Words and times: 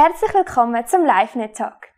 Herzlich 0.00 0.32
willkommen 0.32 0.86
zum 0.86 1.04
LiveNet 1.04 1.56
Talk. 1.56 1.88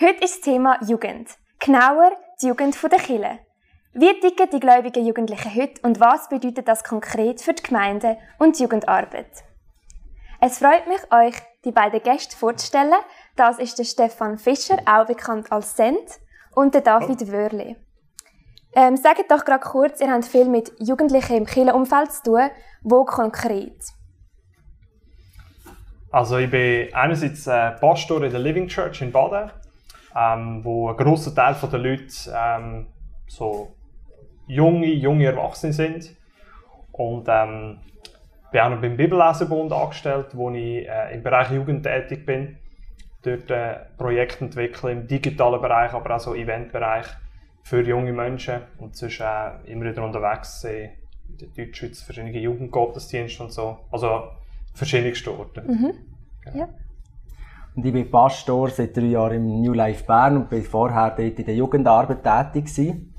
Heute 0.00 0.24
ist 0.24 0.36
das 0.36 0.40
Thema 0.40 0.82
Jugend. 0.82 1.28
Genauer 1.58 2.12
die 2.40 2.46
Jugend 2.46 2.82
der 2.82 2.98
Kirche. 2.98 3.38
Wie 3.92 4.18
ticken 4.18 4.48
die 4.50 4.60
gläubigen 4.60 5.04
Jugendlichen 5.04 5.54
heute 5.54 5.78
und 5.82 6.00
was 6.00 6.30
bedeutet 6.30 6.66
das 6.66 6.82
konkret 6.82 7.42
für 7.42 7.52
die 7.52 7.62
Gemeinde 7.62 8.16
und 8.38 8.58
die 8.58 8.62
Jugendarbeit? 8.62 9.44
Es 10.40 10.56
freut 10.56 10.88
mich, 10.88 11.02
euch 11.12 11.34
die 11.66 11.70
beiden 11.70 12.02
Gäste 12.02 12.34
vorzustellen. 12.34 12.94
Das 13.36 13.58
ist 13.58 13.78
der 13.78 13.84
Stefan 13.84 14.38
Fischer, 14.38 14.78
auch 14.86 15.04
bekannt 15.04 15.52
als 15.52 15.76
Send, 15.76 16.18
und 16.54 16.72
der 16.72 16.80
David. 16.80 17.30
Wörli. 17.30 17.76
Ähm, 18.72 18.96
sagt 18.96 19.30
doch 19.30 19.44
gerade 19.44 19.62
kurz, 19.62 20.00
ihr 20.00 20.10
habt 20.10 20.24
viel 20.24 20.46
mit 20.46 20.72
Jugendlichen 20.78 21.36
im 21.36 21.44
Kirchenumfeld 21.44 22.10
zu 22.10 22.22
tun. 22.22 22.50
Wo 22.80 23.04
konkret? 23.04 23.76
Also 26.10 26.38
ich 26.38 26.50
bin 26.50 26.92
einerseits 26.92 27.46
äh, 27.46 27.70
Pastor 27.72 28.22
in 28.24 28.32
der 28.32 28.40
Living 28.40 28.66
Church 28.66 29.00
in 29.00 29.12
Baden, 29.12 29.50
ähm, 30.16 30.64
wo 30.64 30.88
ein 30.88 30.96
grosser 30.96 31.34
Teil 31.34 31.54
der 31.70 31.78
Leute 31.78 32.12
ähm, 32.34 32.86
so 33.28 33.76
junge, 34.48 34.86
junge 34.86 35.26
Erwachsene 35.26 35.72
sind. 35.72 36.16
Und 36.90 37.28
ähm, 37.28 37.78
bin 38.50 38.60
auch 38.60 38.70
noch 38.70 38.80
beim 38.80 38.96
Bibelleserbund 38.96 39.72
angestellt, 39.72 40.26
wo 40.32 40.50
ich 40.50 40.88
äh, 40.88 41.14
im 41.14 41.22
Bereich 41.22 41.52
Jugend 41.52 41.84
tätig 41.84 42.26
bin. 42.26 42.58
Dort 43.22 43.50
äh, 43.50 43.76
Projekte 43.96 44.46
entwickeln 44.46 45.02
im 45.02 45.06
digitalen 45.06 45.60
Bereich, 45.60 45.92
aber 45.92 46.16
auch 46.16 46.20
so 46.20 46.34
Eventbereich 46.34 47.06
für 47.62 47.82
junge 47.82 48.12
Menschen. 48.12 48.62
Und 48.78 48.96
sonst 48.96 49.20
äh, 49.20 49.50
immer 49.66 49.84
wieder 49.84 50.02
unterwegs 50.02 50.60
sein 50.60 50.90
in 51.28 51.38
der 51.38 51.48
Deutschschweiz, 51.48 52.02
verschiedene 52.02 52.36
Jugendgottesdienste 52.36 53.44
und 53.44 53.52
so. 53.52 53.78
Also 53.92 54.30
verschiedenste 54.72 55.36
Orte. 55.36 55.62
Mhm. 55.62 55.92
Genau. 56.44 56.58
Ja. 56.58 56.68
Und 57.76 57.86
ich 57.86 57.92
bin 57.92 58.10
Pastor 58.10 58.68
seit 58.70 58.96
drei 58.96 59.06
Jahren 59.06 59.36
im 59.36 59.60
New 59.62 59.72
Life 59.72 60.04
Bern 60.04 60.36
und 60.36 60.50
bin 60.50 60.62
vorher 60.62 61.10
dort 61.10 61.38
in 61.38 61.44
der 61.44 61.54
Jugendarbeit 61.54 62.22
tätig 62.22 62.66
gewesen. 62.66 63.14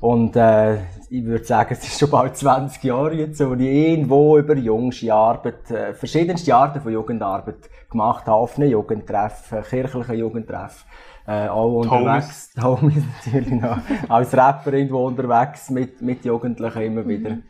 Und 0.00 0.34
äh, 0.34 0.76
ich 1.10 1.24
würde 1.24 1.44
sagen, 1.44 1.68
es 1.78 1.84
ist 1.86 1.98
schon 1.98 2.10
bald 2.10 2.36
20 2.36 2.82
Jahre 2.84 3.14
jetzt, 3.14 3.40
wo 3.40 3.54
ich 3.54 3.60
irgendwo 3.60 4.38
über 4.38 4.56
jüngste 4.56 5.12
Arbeit, 5.12 5.70
äh, 5.70 5.92
verschiedenste 5.92 6.54
Arten 6.54 6.80
von 6.80 6.92
Jugendarbeit 6.92 7.68
gemacht 7.90 8.26
habe, 8.26 8.38
offene 8.38 8.66
Jugendtreffen, 8.66 9.62
kirchliche 9.62 10.14
Jugendtreffen, 10.14 10.86
äh, 11.26 11.48
auch 11.48 11.80
unterwegs, 11.80 12.54
Homies 12.62 13.04
natürlich 13.24 13.60
noch, 13.60 13.78
als 14.08 14.34
Rapper 14.34 14.72
irgendwo 14.72 15.06
unterwegs 15.06 15.68
mit, 15.68 16.00
mit 16.00 16.24
Jugendlichen 16.24 16.82
immer 16.82 17.06
wieder. 17.06 17.30
Mhm. 17.30 17.42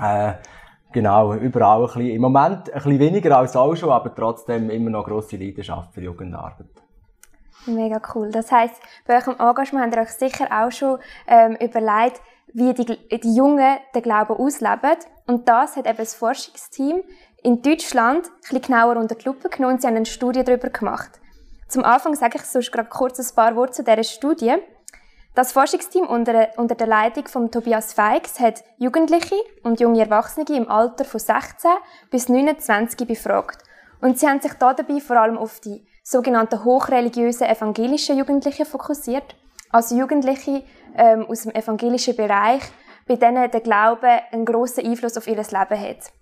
Äh, 0.00 0.34
genau, 0.94 1.34
überall 1.34 1.80
ein 1.80 1.86
bisschen, 1.86 2.06
im 2.06 2.22
Moment 2.22 2.72
ein 2.72 2.74
bisschen 2.74 2.98
weniger 2.98 3.36
als 3.36 3.54
auch 3.54 3.74
schon, 3.74 3.90
aber 3.90 4.14
trotzdem 4.14 4.70
immer 4.70 4.88
noch 4.88 5.04
grosse 5.04 5.36
Leidenschaft 5.36 5.92
für 5.92 6.00
Jugendarbeit. 6.00 6.70
Mega 7.66 8.00
cool. 8.14 8.30
Das 8.30 8.50
heisst, 8.50 8.80
bei 9.06 9.16
eurem 9.16 9.36
Engagement 9.38 9.84
habt 9.84 9.96
ihr 9.96 10.02
euch 10.02 10.10
sicher 10.10 10.46
auch 10.50 10.70
schon 10.70 10.98
ähm, 11.26 11.56
überlegt, 11.56 12.20
wie 12.52 12.72
die, 12.72 13.18
die 13.20 13.36
Jungen 13.36 13.78
den 13.94 14.02
Glauben 14.02 14.34
ausleben. 14.34 14.96
Und 15.26 15.48
das 15.48 15.76
hat 15.76 15.86
eben 15.86 15.96
das 15.96 16.14
Forschungsteam 16.14 17.02
in 17.42 17.62
Deutschland 17.62 18.26
ein 18.26 18.32
bisschen 18.40 18.62
genauer 18.62 18.96
unter 18.96 19.14
die 19.14 19.24
Lupe 19.24 19.48
genommen 19.48 19.74
und 19.74 19.82
sie 19.82 19.88
haben 19.88 19.96
eine 19.96 20.06
Studie 20.06 20.44
darüber 20.44 20.70
gemacht. 20.70 21.20
Zum 21.68 21.84
Anfang 21.84 22.14
sage 22.14 22.36
ich 22.36 22.42
sonst 22.42 22.70
gerade 22.70 22.88
kurz 22.88 23.18
ein 23.18 23.34
paar 23.34 23.56
Worte 23.56 23.72
zu 23.72 23.84
dieser 23.84 24.04
Studie. 24.04 24.54
Das 25.34 25.50
Forschungsteam 25.50 26.06
unter, 26.06 26.50
unter 26.58 26.76
der 26.76 26.86
Leitung 26.86 27.26
von 27.26 27.50
Tobias 27.50 27.92
Feix 27.92 28.38
hat 28.38 28.62
Jugendliche 28.78 29.34
und 29.64 29.80
junge 29.80 30.00
Erwachsene 30.00 30.46
im 30.50 30.70
Alter 30.70 31.04
von 31.04 31.18
16 31.18 31.70
bis 32.08 32.28
29 32.28 33.08
befragt. 33.08 33.64
Und 34.00 34.18
sie 34.18 34.28
haben 34.28 34.40
sich 34.40 34.52
dabei 34.52 35.00
vor 35.00 35.16
allem 35.16 35.36
auf 35.36 35.58
die 35.58 35.84
sogenannten 36.04 36.62
hochreligiösen 36.62 37.48
evangelischen 37.48 38.16
Jugendlichen 38.16 38.64
fokussiert. 38.64 39.34
Also 39.70 39.96
Jugendliche 39.96 40.62
ähm, 40.96 41.26
aus 41.26 41.42
dem 41.42 41.52
evangelischen 41.52 42.14
Bereich, 42.14 42.62
bei 43.08 43.16
denen 43.16 43.50
der 43.50 43.60
Glaube 43.60 44.08
einen 44.30 44.44
grossen 44.44 44.86
Einfluss 44.86 45.16
auf 45.16 45.26
ihr 45.26 45.34
Leben 45.34 45.50
hat. 45.52 46.12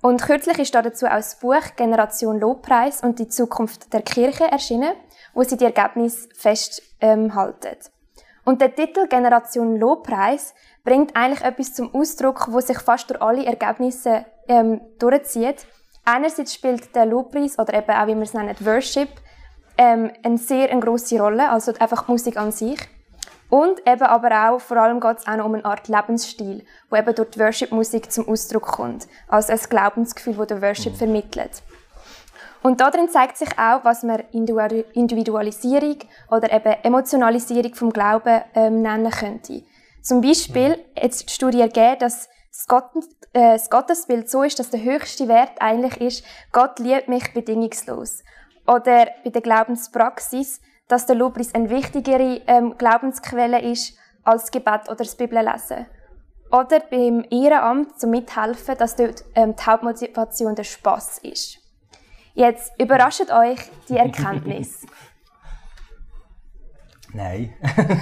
Und 0.00 0.22
kürzlich 0.22 0.60
ist 0.60 0.74
dazu 0.74 1.06
auch 1.06 1.16
das 1.16 1.40
Buch 1.40 1.74
Generation 1.74 2.38
Lobpreis 2.38 3.02
und 3.02 3.18
die 3.18 3.26
Zukunft 3.26 3.92
der 3.92 4.02
Kirche 4.02 4.44
erschienen, 4.44 4.92
wo 5.34 5.42
sie 5.42 5.56
die 5.56 5.64
Ergebnisse 5.64 6.28
festhalten. 6.34 6.84
Ähm, 7.00 7.95
und 8.46 8.60
der 8.60 8.74
Titel 8.74 9.08
Generation 9.08 9.76
Lobpreis 9.76 10.54
bringt 10.84 11.16
eigentlich 11.16 11.42
etwas 11.42 11.74
zum 11.74 11.92
Ausdruck, 11.92 12.46
wo 12.52 12.60
sich 12.60 12.78
fast 12.78 13.10
durch 13.10 13.20
alle 13.20 13.44
Ergebnisse 13.44 14.24
ähm, 14.46 14.80
durchzieht. 15.00 15.66
Einerseits 16.04 16.54
spielt 16.54 16.94
der 16.94 17.06
Lobpreis 17.06 17.58
oder 17.58 17.74
eben 17.74 17.90
auch, 17.90 18.06
wie 18.06 18.14
wir 18.14 18.22
es 18.22 18.34
nennen, 18.34 18.54
Worship, 18.60 19.08
ähm, 19.76 20.12
eine 20.22 20.38
sehr 20.38 20.70
eine 20.70 20.80
grosse 20.80 21.20
Rolle, 21.20 21.50
also 21.50 21.72
einfach 21.80 22.04
die 22.04 22.12
Musik 22.12 22.36
an 22.36 22.52
sich. 22.52 22.78
Und 23.50 23.80
eben 23.84 24.02
aber 24.02 24.50
auch, 24.50 24.60
vor 24.60 24.76
allem 24.76 25.00
geht 25.00 25.18
es 25.18 25.26
auch 25.26 25.36
noch 25.36 25.46
um 25.46 25.54
eine 25.54 25.64
Art 25.64 25.88
Lebensstil, 25.88 26.64
wo 26.88 26.96
eben 26.96 27.14
durch 27.16 27.30
die 27.30 27.40
Worship-Musik 27.40 28.12
zum 28.12 28.28
Ausdruck 28.28 28.66
kommt. 28.66 29.08
Also 29.26 29.52
ein 29.52 29.58
Glaubensgefühl, 29.58 30.34
das 30.34 30.46
der 30.46 30.62
Worship 30.62 30.92
mhm. 30.92 30.98
vermittelt. 30.98 31.62
Und 32.66 32.80
darin 32.80 33.08
zeigt 33.08 33.36
sich 33.36 33.56
auch, 33.56 33.84
was 33.84 34.02
man 34.02 34.24
Individualisierung 34.32 35.98
oder 36.32 36.52
eben 36.52 36.74
Emotionalisierung 36.82 37.72
vom 37.76 37.90
Glauben 37.90 38.42
ähm, 38.56 38.82
nennen 38.82 39.12
könnte. 39.12 39.62
Zum 40.02 40.20
Beispiel 40.20 40.70
mhm. 40.70 40.80
jetzt 41.00 41.28
die 41.28 41.32
Studie 41.32 41.60
ergeben, 41.60 42.00
dass 42.00 42.28
das, 42.50 42.66
Gott, 42.66 42.90
äh, 43.34 43.52
das 43.52 43.70
Gottesbild 43.70 44.28
so 44.28 44.42
ist, 44.42 44.58
dass 44.58 44.70
der 44.70 44.82
höchste 44.82 45.28
Wert 45.28 45.52
eigentlich 45.60 46.00
ist, 46.00 46.24
Gott 46.50 46.80
liebt 46.80 47.06
mich 47.06 47.32
bedingungslos. 47.32 48.24
Oder 48.66 49.10
bei 49.22 49.30
der 49.30 49.42
Glaubenspraxis, 49.42 50.60
dass 50.88 51.06
der 51.06 51.14
Lobpreis 51.14 51.54
eine 51.54 51.70
wichtigere 51.70 52.40
ähm, 52.48 52.76
Glaubensquelle 52.76 53.62
ist 53.62 53.96
als 54.24 54.42
das 54.42 54.50
Gebet 54.50 54.88
oder 54.88 55.04
das 55.04 55.14
Bibellesen. 55.14 55.86
Oder 56.50 56.80
beim 56.80 57.24
Ehrenamt 57.30 58.00
zum 58.00 58.10
Mithelfen, 58.10 58.76
dass 58.76 58.96
dort 58.96 59.22
ähm, 59.36 59.54
die 59.54 59.62
Hauptmotivation 59.62 60.56
der 60.56 60.64
Spaß 60.64 61.18
ist. 61.18 61.60
Jetzt 62.36 62.78
überrascht 62.78 63.32
euch 63.32 63.58
die 63.88 63.96
Erkenntnis. 63.96 64.86
Nein. 67.14 67.54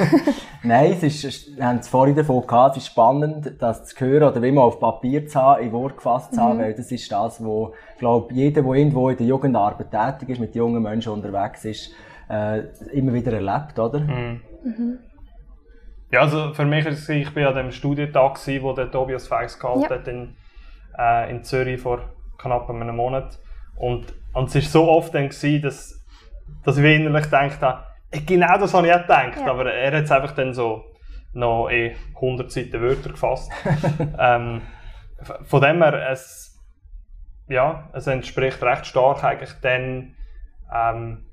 Nein, 0.65 0.99
es 1.01 1.25
ist, 1.25 1.57
wir 1.57 1.65
haben 1.65 1.79
es 1.79 1.89
vorhin 1.89 2.17
davon 2.17 2.45
gehabt, 2.45 2.77
es 2.77 2.83
ist 2.83 2.89
spannend, 2.91 3.55
das 3.61 3.85
zu 3.85 4.05
hören 4.05 4.25
oder 4.25 4.43
wie 4.43 4.51
man 4.51 4.65
auf 4.65 4.81
Papier 4.81 5.25
zu 5.29 5.41
haben, 5.41 5.63
in 5.63 5.71
Wort 5.71 5.99
gefasst 5.99 6.35
zu 6.35 6.41
haben, 6.41 6.57
mhm. 6.57 6.63
weil 6.63 6.75
das 6.75 6.91
ist 6.91 7.13
das, 7.13 7.45
wo, 7.45 7.75
ich 7.93 8.01
glaube, 8.01 8.35
jeder, 8.35 8.63
der 8.63 8.73
irgendwo 8.73 9.09
in 9.09 9.17
der 9.17 9.27
Jugendarbeit 9.27 9.93
tätig 9.93 10.31
ist, 10.31 10.41
mit 10.41 10.57
jungen 10.57 10.83
Menschen 10.83 11.13
unterwegs 11.13 11.65
ist, 11.65 11.93
äh, 12.29 12.65
immer 12.91 13.13
wieder 13.13 13.35
erlebt, 13.35 13.79
oder? 13.79 14.01
Mhm. 14.01 14.41
Mhm. 14.65 14.99
Ja, 16.11 16.23
also 16.23 16.53
für 16.55 16.65
mich 16.65 16.85
ist 16.85 17.01
es, 17.01 17.09
ich 17.09 17.33
bin 17.33 17.45
an 17.45 17.55
dem 17.55 17.71
Studientag 17.71 18.39
wo 18.63 18.73
der 18.73 18.91
Tobias 18.91 19.29
Feix 19.29 19.61
gehalten 19.61 19.83
ja. 19.83 19.91
hat 19.91 20.09
in, 20.09 20.35
äh, 20.99 21.31
in 21.31 21.45
Zürich 21.45 21.81
vor 21.81 22.01
knapp 22.37 22.69
einem 22.69 22.97
Monat. 22.97 23.39
Und, 23.77 24.13
und 24.33 24.49
es 24.49 24.55
war 24.55 24.63
so 24.63 24.89
oft 24.89 25.15
dann 25.15 25.29
gewesen, 25.29 25.63
dass, 25.63 26.05
dass 26.65 26.79
ich 26.79 26.85
innerlich 26.85 27.25
gedacht 27.25 27.61
habe, 27.61 27.85
Genau 28.27 28.59
das 28.59 28.73
habe 28.75 28.87
ich 28.87 28.95
auch 28.95 29.03
gedacht, 29.03 29.41
ja. 29.41 29.47
aber 29.51 29.73
er 29.73 29.97
hat 29.97 30.05
es 30.05 30.13
einfach 30.13 30.33
dann 30.33 30.55
so 30.55 30.85
noch 31.33 31.69
eh 31.69 31.97
100 32.15 32.51
Seiten 32.51 32.81
Wörter 32.81 33.11
gefasst. 33.11 33.51
ähm, 34.19 34.63
von 35.45 35.61
dem 35.61 35.83
her, 35.83 36.11
es, 36.11 36.57
ja, 37.49 37.89
es 37.93 38.07
entspricht 38.07 38.63
recht 38.63 38.87
stark 38.87 39.25
eigentlich 39.25 39.53
dann, 39.63 40.15
ähm, 40.73 41.27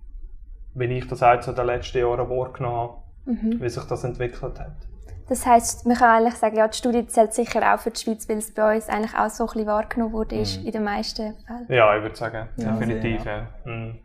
wenn 0.74 0.91
ich 0.91 1.07
das 1.07 1.22
auch 1.22 1.47
in 1.47 1.56
den 1.56 1.66
letzten 1.66 2.00
Jahren 2.00 2.30
wahrgenommen 2.30 2.78
habe, 2.78 2.97
mhm. 3.25 3.62
wie 3.62 3.69
sich 3.69 3.84
das 3.84 4.03
entwickelt 4.03 4.59
hat. 4.59 4.88
Das 5.31 5.46
heisst, 5.46 5.86
man 5.86 5.96
kann 5.96 6.09
eigentlich 6.09 6.34
sagen, 6.34 6.58
ja, 6.58 6.68
die 6.68 6.78
Studie 6.78 7.08
zählt 7.08 7.34
sicher 7.34 7.74
auch 7.74 7.80
für 7.80 7.90
die 7.90 8.02
Schweiz, 8.02 8.28
weil 8.28 8.40
es 8.40 8.53
bei 8.53 8.75
uns 8.75 8.90
eigentlich 8.90 9.16
auch 9.18 9.30
so 9.30 9.46
ein 9.46 9.47
bisschen 9.47 9.66
wahrgenommen 9.66 10.12
wurde 10.12 10.36
mhm. 10.36 10.66
in 10.66 10.72
den 10.74 10.84
meisten 10.84 11.36
Fällen. 11.47 11.68
Ja, 11.69 11.96
ich 11.96 12.03
würde 12.03 12.18
sagen, 12.18 12.50
ja, 12.58 12.72
definitiv. 12.74 13.24
Ja. 13.24 13.47
Mhm. 13.64 14.00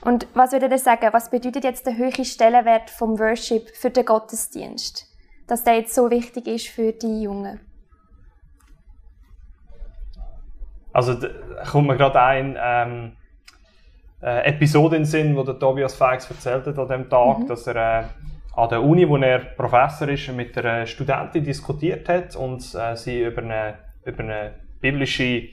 Und 0.00 0.26
was 0.32 0.52
würde 0.52 0.68
ihr 0.68 0.78
sagen, 0.78 1.10
was 1.12 1.28
bedeutet 1.28 1.62
jetzt 1.62 1.86
der 1.86 1.98
höhere 1.98 2.24
Stellenwert 2.24 2.88
vom 2.88 3.18
Worship 3.18 3.68
für 3.76 3.90
den 3.90 4.06
Gottesdienst? 4.06 5.04
Dass 5.46 5.62
der 5.62 5.74
jetzt 5.74 5.94
so 5.94 6.10
wichtig 6.10 6.46
ist 6.46 6.68
für 6.68 6.90
die 6.90 7.24
Jungen? 7.24 7.60
Also 10.90 11.12
da 11.12 11.28
kommt 11.70 11.86
mir 11.86 11.98
gerade 11.98 12.18
ein 12.18 12.56
ähm, 12.58 13.16
äh, 14.22 14.48
Episode 14.48 14.96
in 14.96 15.02
den 15.02 15.06
Sinn, 15.06 15.36
wo 15.36 15.42
der 15.42 15.58
Tobias 15.58 15.94
Feix 15.94 16.30
erzählt 16.30 16.66
hat 16.66 16.78
an 16.78 16.88
dem 16.88 17.10
Tag, 17.10 17.40
mhm. 17.40 17.46
dass 17.46 17.66
er 17.66 18.00
äh, 18.00 18.04
an 18.56 18.70
der 18.70 18.82
Uni, 18.82 19.06
wo 19.08 19.18
er 19.18 19.38
Professor 19.38 20.08
ist, 20.08 20.32
mit 20.32 20.56
einer 20.56 20.86
Studentin 20.86 21.44
diskutiert 21.44 22.08
hat 22.08 22.34
und 22.36 22.62
äh, 22.74 22.96
sie 22.96 23.22
über 23.22 23.42
eine, 23.42 23.74
über 24.04 24.20
eine 24.20 24.54
biblische 24.80 25.48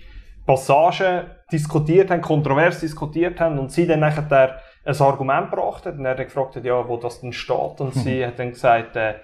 Passagen 0.45 1.25
diskutiert 1.51 2.09
haben, 2.09 2.21
kontrovers 2.21 2.79
diskutiert 2.79 3.39
haben 3.39 3.59
und 3.59 3.71
sie 3.71 3.85
dann 3.85 3.99
nachher 3.99 4.59
ein 4.85 5.01
Argument 5.01 5.51
gebracht 5.51 5.85
hat 5.85 5.97
und 5.97 6.05
er 6.05 6.11
hat 6.11 6.25
gefragt, 6.25 6.55
ja, 6.63 6.87
wo 6.87 6.97
das 6.97 7.19
denn 7.19 7.33
steht 7.33 7.79
und 7.79 7.93
sie 7.93 8.25
hat 8.25 8.39
dann 8.39 8.51
gesagt, 8.51 8.95
äh, 8.95 9.15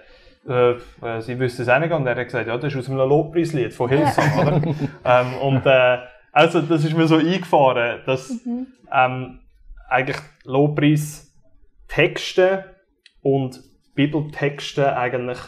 äh, 0.46 1.20
sie 1.20 1.38
wüsste 1.38 1.62
es 1.62 1.68
auch 1.68 1.78
nicht 1.78 1.92
und 1.92 2.06
er 2.06 2.16
hat 2.16 2.24
gesagt, 2.24 2.48
ja, 2.48 2.56
das 2.56 2.74
ist 2.74 2.78
aus 2.78 2.88
einem 2.90 3.08
Lobpreislied 3.08 3.72
von 3.72 3.88
Hillsong, 3.88 4.38
oder? 4.40 4.62
ähm, 5.04 5.34
und, 5.42 5.66
äh, 5.66 5.98
also 6.32 6.60
das 6.60 6.84
ist 6.84 6.96
mir 6.96 7.06
so 7.06 7.16
eingefahren, 7.16 8.00
dass 8.04 8.30
mhm. 8.44 8.66
ähm, 8.92 9.40
eigentlich 9.88 10.18
Lobpreis 10.44 11.34
Texte 11.88 12.64
und 13.22 13.69
Bibeltexte 14.00 14.96
eigentlich 14.96 15.38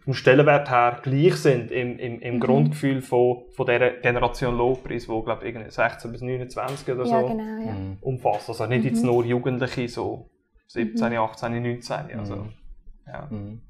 vom 0.00 0.14
Stellenwert 0.14 0.68
her 0.68 0.98
gleich 1.02 1.36
sind 1.36 1.70
im, 1.70 1.96
im, 1.96 2.20
im 2.20 2.34
mhm. 2.34 2.40
Grundgefühl 2.40 3.00
von, 3.00 3.44
von 3.52 3.66
dieser 3.66 3.90
Generation 3.90 4.56
Lobpreis, 4.56 5.08
wo 5.08 5.22
glaube 5.22 5.48
ich 5.48 5.56
16 5.72 6.10
bis 6.10 6.20
29 6.20 6.92
oder 6.92 7.06
so 7.06 7.28
genau, 7.28 7.64
ja. 7.64 7.72
Mhm. 7.72 7.98
umfasst. 8.00 8.48
Also 8.48 8.66
nicht 8.66 8.82
mhm. 8.82 8.88
jetzt 8.88 9.04
nur 9.04 9.24
Jugendliche, 9.24 9.88
so 9.88 10.28
17, 10.66 11.14
18, 11.14 11.62
19. 11.62 12.18
Also, 12.18 12.34
mhm. 12.34 12.48
ja. 13.06 13.28
Mhm. 13.30 13.60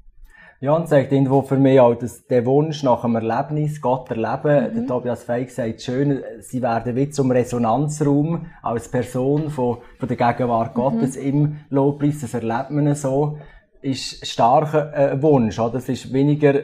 Ja, 0.61 0.73
und 0.73 0.87
sagt 0.87 1.11
irgendwo 1.11 1.41
für 1.41 1.57
mich 1.57 1.79
auch, 1.79 1.93
dass 1.93 2.25
der 2.25 2.45
Wunsch 2.45 2.81
nach 2.81 3.03
einem 3.03 3.17
Erlebnis, 3.17 3.81
Gott 3.81 4.09
erleben, 4.09 4.71
mhm. 4.71 4.75
der 4.75 4.87
Tobias 4.87 5.23
Feig 5.23 5.51
sagt 5.51 5.81
schön, 5.81 6.23
sie 6.39 6.61
werden 6.61 6.95
wie 6.95 7.09
zum 7.09 7.29
Resonanzraum 7.29 8.47
als 8.63 8.89
Person 8.89 9.49
von, 9.51 9.77
von 9.99 10.07
der 10.07 10.17
Gegenwart 10.17 10.75
mhm. 10.75 10.81
Gottes 10.81 11.17
im 11.17 11.59
Lobpreis, 11.69 12.21
das 12.21 12.33
erlebt 12.33 12.71
man 12.71 12.95
so, 12.95 13.37
ist 13.85 14.25
starker 14.25 14.93
äh, 14.93 15.21
Wunsch, 15.21 15.59
oder? 15.59 15.73
Das 15.73 15.89
ist 15.89 16.11
weniger 16.11 16.63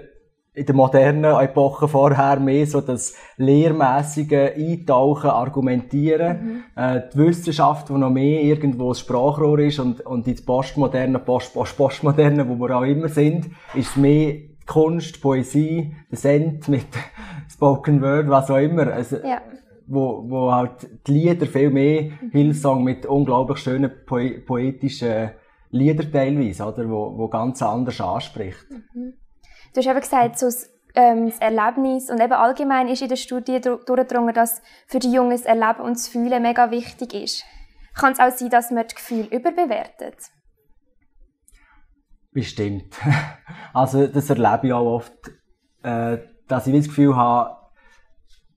in 0.53 0.65
der 0.65 0.75
modernen 0.75 1.39
Epoche 1.39 1.87
vorher 1.87 2.37
mehr 2.39 2.65
so 2.65 2.81
das 2.81 3.15
lehrmäßige 3.37 4.51
Eintauchen, 4.57 5.29
Argumentieren, 5.29 6.63
mhm. 6.75 6.81
äh, 6.81 7.01
die 7.13 7.19
Wissenschaft, 7.19 7.87
die 7.87 7.93
noch 7.93 8.09
mehr 8.09 8.41
irgendwo 8.41 8.89
das 8.89 8.99
Sprachrohr 8.99 9.59
ist 9.59 9.79
und, 9.79 10.01
und 10.01 10.27
die 10.27 10.33
postmoderne, 10.33 11.19
post, 11.19 11.53
post, 11.53 11.77
postmoderne, 11.77 12.49
wo 12.49 12.55
wir 12.55 12.75
auch 12.75 12.83
immer 12.83 13.07
sind, 13.07 13.49
ist 13.75 13.95
mehr 13.95 14.35
Kunst, 14.65 15.21
Poesie, 15.21 15.95
der 16.09 16.17
Send 16.17 16.67
mit 16.67 16.87
Spoken 17.49 18.01
Word, 18.01 18.27
was 18.29 18.51
auch 18.51 18.57
immer. 18.57 18.91
Also, 18.91 19.17
ja. 19.17 19.41
Wo, 19.87 20.23
wo 20.27 20.53
halt 20.53 20.87
die 21.07 21.11
Lieder 21.11 21.45
viel 21.45 21.69
mehr 21.69 22.03
mhm. 22.03 22.31
Hillsong 22.31 22.83
mit 22.83 23.05
unglaublich 23.05 23.59
schönen 23.59 23.91
poetischen 24.05 25.31
Lieder 25.71 26.09
teilweise, 26.11 26.65
oder? 26.65 26.89
Wo, 26.89 27.17
wo 27.17 27.27
ganz 27.27 27.61
anders 27.61 27.99
anspricht. 27.99 28.69
Mhm. 28.69 29.13
Du 29.73 29.79
hast 29.79 29.87
eben 29.87 29.99
gesagt, 29.99 30.37
so 30.37 30.47
das, 30.47 30.69
ähm, 30.95 31.27
das 31.27 31.39
Erlebnis 31.39 32.09
und 32.09 32.19
eben 32.19 32.33
allgemein 32.33 32.87
ist 32.89 33.01
in 33.01 33.07
der 33.07 33.15
Studie 33.15 33.61
durchgedrungen, 33.61 34.33
dass 34.33 34.61
für 34.87 34.99
die 34.99 35.11
Jungen 35.11 35.31
das 35.31 35.43
Erleben 35.43 35.81
und 35.81 35.95
das 35.95 36.07
Fühlen 36.09 36.41
mega 36.41 36.71
wichtig 36.71 37.13
ist. 37.13 37.45
Kann 37.95 38.13
es 38.13 38.19
auch 38.19 38.31
sein, 38.31 38.49
dass 38.49 38.71
man 38.71 38.83
das 38.83 38.95
Gefühl 38.95 39.25
überbewertet? 39.25 40.17
Bestimmt. 42.31 42.95
Also 43.73 44.05
das 44.05 44.29
erlebe 44.29 44.67
ich 44.67 44.73
auch 44.73 44.95
oft, 44.95 45.13
äh, 45.81 46.17
dass 46.49 46.67
ich 46.67 46.75
das 46.75 46.87
Gefühl 46.87 47.15
habe, 47.15 47.60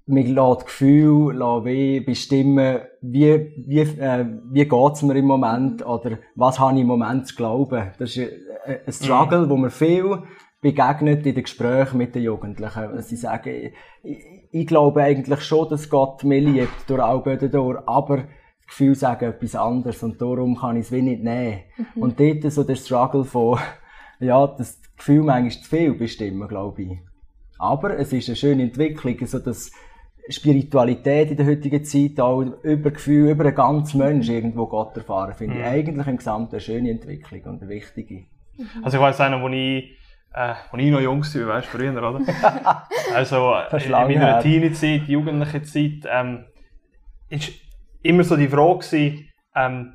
mir 0.07 0.25
lässt 0.25 0.61
das 0.61 0.65
Gefühl 0.67 1.41
wie 1.65 2.01
bestimmen, 2.01 2.81
wie, 3.01 3.53
wie, 3.67 3.81
äh, 3.81 4.27
wie 4.51 4.69
geht's 4.69 5.03
mir 5.03 5.17
im 5.17 5.27
Moment 5.27 5.85
oder 5.85 6.19
was 6.35 6.59
habe 6.59 6.75
ich 6.75 6.83
im 6.83 6.89
Moment 6.89 7.27
zu 7.27 7.35
glauben. 7.35 7.93
Das 7.99 8.17
ist 8.17 8.31
ein 8.67 8.93
Struggle, 8.93 9.47
mhm. 9.47 9.51
wo 9.51 9.57
man 9.57 9.71
viel 9.71 10.23
begegnet 10.61 11.27
in 11.27 11.35
den 11.35 11.45
Gesprächen 11.45 11.99
mit 11.99 12.15
den 12.15 12.23
Jugendlichen. 12.23 13.01
Sie 13.03 13.17
sagen, 13.17 13.73
ich, 14.03 14.25
ich 14.51 14.67
glaube 14.67 15.03
eigentlich 15.03 15.41
schon, 15.43 15.69
dass 15.69 15.89
Gott 15.89 16.25
mich 16.25 16.45
liebt, 16.45 16.89
durch 16.89 17.03
Augen 17.03 17.51
durch, 17.51 17.79
aber 17.87 18.17
das 18.19 18.27
Gefühl 18.69 18.95
sagen 18.95 19.27
etwas 19.27 19.55
anderes 19.57 20.03
und 20.03 20.21
darum 20.21 20.57
kann 20.57 20.77
ich 20.77 20.87
es 20.87 20.93
wie 20.93 21.03
nicht 21.03 21.23
nehmen. 21.23 21.61
Mhm. 21.77 22.03
Und 22.03 22.21
dort 22.21 22.53
so 22.53 22.63
der 22.63 22.77
Struggle 22.77 23.25
von, 23.25 23.59
ja, 24.21 24.47
das 24.47 24.81
Gefühl 24.97 25.23
manchmal 25.23 25.63
zu 25.63 25.69
viel 25.69 25.95
bestimmen, 25.95 26.47
glaube 26.49 26.83
ich. 26.83 26.99
Aber 27.59 27.99
es 27.99 28.13
ist 28.13 28.29
eine 28.29 28.37
schöne 28.37 28.63
Entwicklung, 28.65 29.27
so 29.27 29.39
dass 29.39 29.71
Spiritualität 30.29 31.31
in 31.31 31.37
der 31.37 31.47
heutigen 31.47 31.85
Zeit 31.85 32.19
auch 32.19 32.41
über 32.41 32.91
Gefühl, 32.91 33.31
über 33.31 33.45
einen 33.45 33.55
ganzen 33.55 33.99
Mensch 33.99 34.29
irgendwo 34.29 34.67
Gott 34.67 34.97
erfahren, 34.97 35.35
finde 35.35 35.57
mhm. 35.57 35.61
ich 35.61 35.67
eigentlich 35.67 36.07
im 36.07 36.17
Gesamten 36.17 36.53
eine 36.53 36.61
schöne 36.61 36.91
Entwicklung 36.91 37.43
und 37.43 37.63
eine 37.63 37.71
wichtige. 37.71 38.25
Also 38.83 38.97
ich 38.97 39.03
weiß 39.03 39.21
einer, 39.21 39.43
wo 39.43 39.49
ich 39.49 39.99
äh, 40.35 40.55
als 40.73 40.83
ich 40.83 40.91
noch 40.91 41.01
jung 41.01 41.23
war, 41.23 41.49
weißt 41.49 41.67
du, 41.73 41.79
früher, 41.79 41.93
oder? 41.93 42.21
also, 43.15 43.55
in, 43.71 43.85
in 43.85 43.91
meiner 43.91 44.41
Teenie-Zeit, 44.41 45.03
jugendliche 45.07 45.63
Zeit, 45.63 46.11
ähm, 46.11 46.45
ist 47.29 47.53
immer 48.03 48.25
so 48.25 48.37
die 48.37 48.49
Frage 48.49 48.79
gewesen, 48.79 49.29
ähm, 49.55 49.95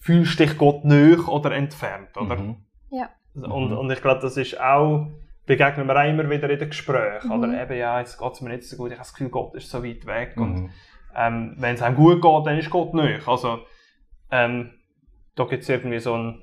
fühlst 0.00 0.40
du 0.40 0.46
dich 0.46 0.56
Gott 0.56 0.84
näher 0.84 1.28
oder 1.28 1.52
entfernt, 1.52 2.16
oder? 2.16 2.36
Mhm. 2.36 2.56
Ja. 2.90 3.10
Und, 3.34 3.72
und 3.74 3.90
ich 3.90 4.00
glaube, 4.00 4.20
das 4.22 4.38
ist 4.38 4.58
auch, 4.58 5.10
begegnen 5.46 5.86
wir 5.86 5.96
auch 5.96 6.08
immer 6.08 6.28
wieder 6.28 6.50
in 6.50 6.58
den 6.58 6.68
Gesprächen, 6.68 7.28
mhm. 7.28 7.32
oder? 7.32 7.62
Eben, 7.62 7.78
ja, 7.78 8.00
jetzt 8.00 8.18
geht 8.18 8.32
es 8.32 8.40
mir 8.40 8.50
nicht 8.50 8.64
so 8.64 8.76
gut, 8.76 8.88
ich 8.88 8.94
habe 8.94 9.04
das 9.04 9.14
Gefühl, 9.14 9.30
Gott 9.30 9.54
ist 9.54 9.70
so 9.70 9.84
weit 9.84 10.04
weg. 10.06 10.36
Mhm. 10.36 10.42
Und 10.42 10.70
ähm, 11.16 11.54
wenn 11.58 11.74
es 11.74 11.82
einem 11.82 11.96
gut 11.96 12.20
geht, 12.20 12.46
dann 12.46 12.58
ist 12.58 12.70
Gott 12.70 12.92
näher. 12.94 13.20
Also, 13.26 13.60
ähm, 14.30 14.70
da 15.34 15.44
gibt 15.44 15.62
es 15.62 15.68
irgendwie 15.68 16.00
so 16.00 16.14
ein 16.14 16.42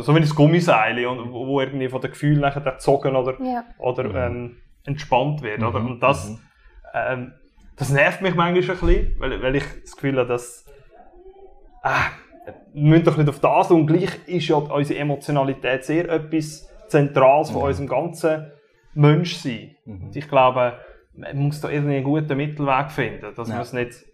so 0.00 0.14
wie 0.14 0.20
ein 0.20 0.28
Gummiseil, 0.28 0.96
wo, 1.30 1.46
wo 1.46 1.60
irgendwie 1.60 1.88
von 1.88 2.00
den 2.00 2.10
Gefühlen 2.10 2.40
nachher 2.40 2.60
gezogen 2.60 3.14
oder, 3.14 3.40
ja. 3.40 3.64
oder 3.78 4.04
mhm. 4.04 4.16
ähm, 4.16 4.56
entspannt 4.84 5.42
wird. 5.42 5.62
Oder? 5.62 5.80
Mhm. 5.80 5.86
Und 5.86 6.00
das, 6.00 6.30
mhm. 6.30 6.38
ähm, 6.94 7.32
das 7.76 7.90
nervt 7.90 8.22
mich 8.22 8.34
manchmal 8.34 8.60
ein 8.60 8.80
bisschen, 8.80 9.20
weil, 9.20 9.42
weil 9.42 9.56
ich 9.56 9.64
das 9.82 9.94
Gefühl 9.94 10.18
habe, 10.18 10.28
dass 10.28 10.64
äh, 11.84 12.52
wir 12.72 12.90
müssen 12.90 13.04
doch 13.04 13.16
nicht 13.16 13.28
auf 13.28 13.40
das 13.40 13.70
und 13.70 13.86
gleich 13.86 14.10
ist 14.26 14.48
ja 14.48 14.56
unsere 14.56 14.98
Emotionalität 14.98 15.84
sehr 15.84 16.08
etwas 16.08 16.68
Zentrales 16.88 17.50
von 17.50 17.62
mhm. 17.62 17.68
unserem 17.68 17.88
ganzen 17.88 18.52
Menschsein. 18.94 19.76
Mhm. 19.84 20.10
Ich 20.14 20.28
glaube, 20.28 20.78
man 21.14 21.36
muss 21.38 21.60
da 21.60 21.68
irgendwie 21.68 21.96
einen 21.96 22.04
guten 22.04 22.36
Mittelweg 22.36 22.90
finden, 22.90 23.34
dass 23.34 23.48
ja. 23.48 23.54
man 23.54 23.62
es 23.62 23.72
nicht 23.72 24.04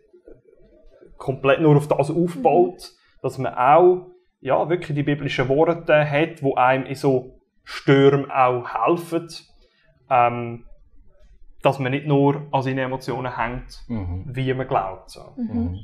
komplett 1.17 1.61
nur 1.61 1.77
auf 1.77 1.89
das 1.89 2.11
aufbaut, 2.11 2.75
mhm. 2.75 3.19
dass 3.23 3.39
man 3.39 3.55
auch 3.55 4.07
ja, 4.41 4.69
wirklich 4.69 4.95
die 4.97 5.05
biblischen 5.05 5.49
Worte 5.49 6.11
hat, 6.11 6.43
wo 6.43 6.55
einem 6.57 6.85
in 6.87 6.97
so 6.97 7.41
Stürmen 7.63 8.31
auch 8.31 8.67
helfen, 8.75 9.29
ähm, 10.11 10.65
dass 11.63 11.79
man 11.79 11.93
nicht 11.93 12.07
nur 12.07 12.49
an 12.51 12.63
seinen 12.63 12.79
Emotionen 12.79 13.37
hängt, 13.37 13.85
mhm. 13.87 14.25
wie 14.27 14.53
man 14.53 14.67
glaubt. 14.67 15.11
So. 15.11 15.33
Mhm. 15.37 15.79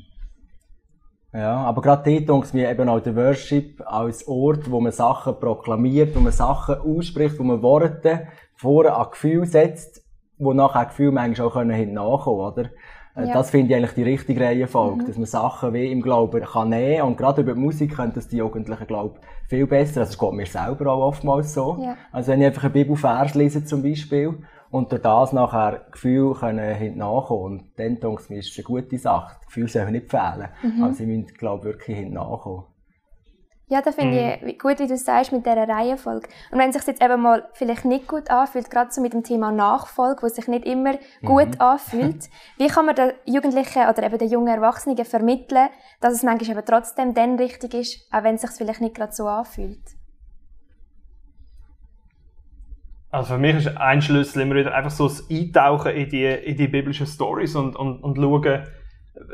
Ja, 1.32 1.56
aber 1.56 1.82
gerade 1.82 2.10
dort 2.10 2.28
denke 2.28 2.56
mir 2.56 2.70
eben 2.70 2.88
auch 2.88 3.00
der 3.00 3.14
Worship 3.14 3.82
als 3.84 4.26
Ort, 4.26 4.70
wo 4.70 4.80
man 4.80 4.92
Sachen 4.92 5.38
proklamiert, 5.38 6.16
wo 6.16 6.20
man 6.20 6.32
Sachen 6.32 6.76
ausspricht, 6.76 7.38
wo 7.38 7.42
man 7.42 7.62
Worte 7.62 8.28
vorne 8.54 8.94
an 8.94 9.10
Gefühl 9.10 9.44
setzt, 9.44 10.02
wo 10.38 10.54
nachher 10.54 10.86
Gefühl 10.86 11.12
manchmal 11.12 11.48
auch 11.48 11.60
hinten 11.60 11.94
nachkommen, 11.94 12.40
oder? 12.40 12.70
Äh, 13.14 13.26
ja. 13.26 13.34
Das 13.34 13.50
finde 13.50 13.70
ich 13.70 13.76
eigentlich 13.76 13.94
die 13.94 14.02
richtige 14.04 14.40
Reihenfolge, 14.40 15.02
mhm. 15.02 15.06
dass 15.06 15.16
man 15.16 15.26
Sachen 15.26 15.75
wie 15.75 15.90
im 15.90 16.00
Glauben 16.00 16.42
kann 16.42 16.70
nehmen 16.70 17.02
und 17.02 17.16
gerade 17.16 17.42
über 17.42 17.54
die 17.54 17.60
Musik 17.60 17.97
können 17.97 18.12
das 18.14 18.28
die 18.28 18.38
Jugendlichen, 18.38 18.87
glaube 18.87 19.20
viel 19.49 19.66
besser. 19.66 20.00
Also 20.00 20.12
es 20.12 20.18
geht 20.18 20.32
mir 20.32 20.47
selber 20.47 20.92
auch 20.92 21.08
oftmals 21.08 21.52
so. 21.52 21.78
Ja. 21.80 21.97
Also 22.12 22.32
wenn 22.32 22.40
ich 22.40 22.47
einfach 22.47 22.64
einen 22.64 22.73
Bibelvers 22.73 23.35
lese 23.35 23.64
zum 23.64 23.82
Beispiel 23.82 24.38
und 24.70 24.92
durch 24.92 25.02
das 25.02 25.32
nachher 25.32 25.87
Gefühl 25.90 26.34
können 26.34 26.75
hinten 26.75 26.98
nachkommen 26.98 27.44
und 27.44 27.78
dann 27.78 27.98
denke 28.00 28.22
ich 28.22 28.30
mir, 28.30 28.38
ist 28.38 28.50
es 28.50 28.58
eine 28.58 28.64
gute 28.64 28.98
Sache. 28.98 29.37
Die 29.42 29.46
Gefühle 29.46 29.68
sollen 29.68 29.92
nicht 29.92 30.10
fehlen. 30.10 30.48
Mhm. 30.62 30.82
Also 30.82 30.98
sie 30.98 31.06
müssen, 31.06 31.34
glaube 31.34 31.68
ich, 31.68 31.75
wirklich 31.75 31.96
hinten 31.96 32.14
nachkommen. 32.14 32.64
Ja, 33.70 33.82
da 33.82 33.92
finde 33.92 34.38
mhm. 34.40 34.48
ich 34.48 34.58
gut, 34.58 34.78
wie 34.78 34.87
du 34.87 34.96
sagst, 34.96 35.30
mit 35.30 35.44
dieser 35.44 35.68
Reihenfolge. 35.68 36.26
Und 36.50 36.58
wenn 36.58 36.70
es 36.70 36.76
sich 36.76 36.87
jetzt 36.87 37.02
eben 37.02 37.20
mal 37.20 37.46
vielleicht 37.52 37.84
nicht 37.84 38.08
gut 38.08 38.30
anfühlt, 38.30 38.70
gerade 38.70 38.90
so 38.90 39.02
mit 39.02 39.12
dem 39.12 39.22
Thema 39.22 39.52
Nachfolge, 39.52 40.22
wo 40.22 40.28
sich 40.28 40.48
nicht 40.48 40.64
immer 40.64 40.94
gut 41.22 41.54
mhm. 41.54 41.60
anfühlt, 41.60 42.30
wie 42.56 42.68
kann 42.68 42.87
man 42.87 42.94
den 42.94 43.12
Jugendlichen 43.26 43.87
oder 43.87 44.02
eben 44.02 44.16
den 44.16 44.30
jungen 44.30 44.48
Erwachsenen 44.48 45.04
vermitteln, 45.04 45.68
dass 46.00 46.14
es 46.14 46.22
manchmal 46.22 46.56
eben 46.56 46.66
trotzdem 46.66 47.12
dann 47.12 47.37
richtig 47.37 47.75
ist, 47.75 48.08
auch 48.10 48.22
wenn 48.22 48.37
es 48.37 48.40
sich 48.40 48.50
vielleicht 48.52 48.80
nicht 48.80 48.94
gerade 48.94 49.12
so 49.12 49.26
anfühlt? 49.26 49.98
Also 53.11 53.35
für 53.35 53.38
mich 53.38 53.57
ist 53.57 53.77
ein 53.77 54.03
Schlüssel 54.03 54.43
immer 54.43 54.57
wieder 54.57 54.75
einfach 54.75 54.91
so 54.91 55.09
das 55.09 55.29
Eintauchen 55.31 55.93
in 55.93 56.09
die, 56.11 56.25
in 56.25 56.57
die 56.57 56.69
biblischen 56.69 57.07
Stories 57.07 57.55
und, 57.57 57.75
und, 57.75 58.03
und 58.03 58.17
schauen, 58.17 58.67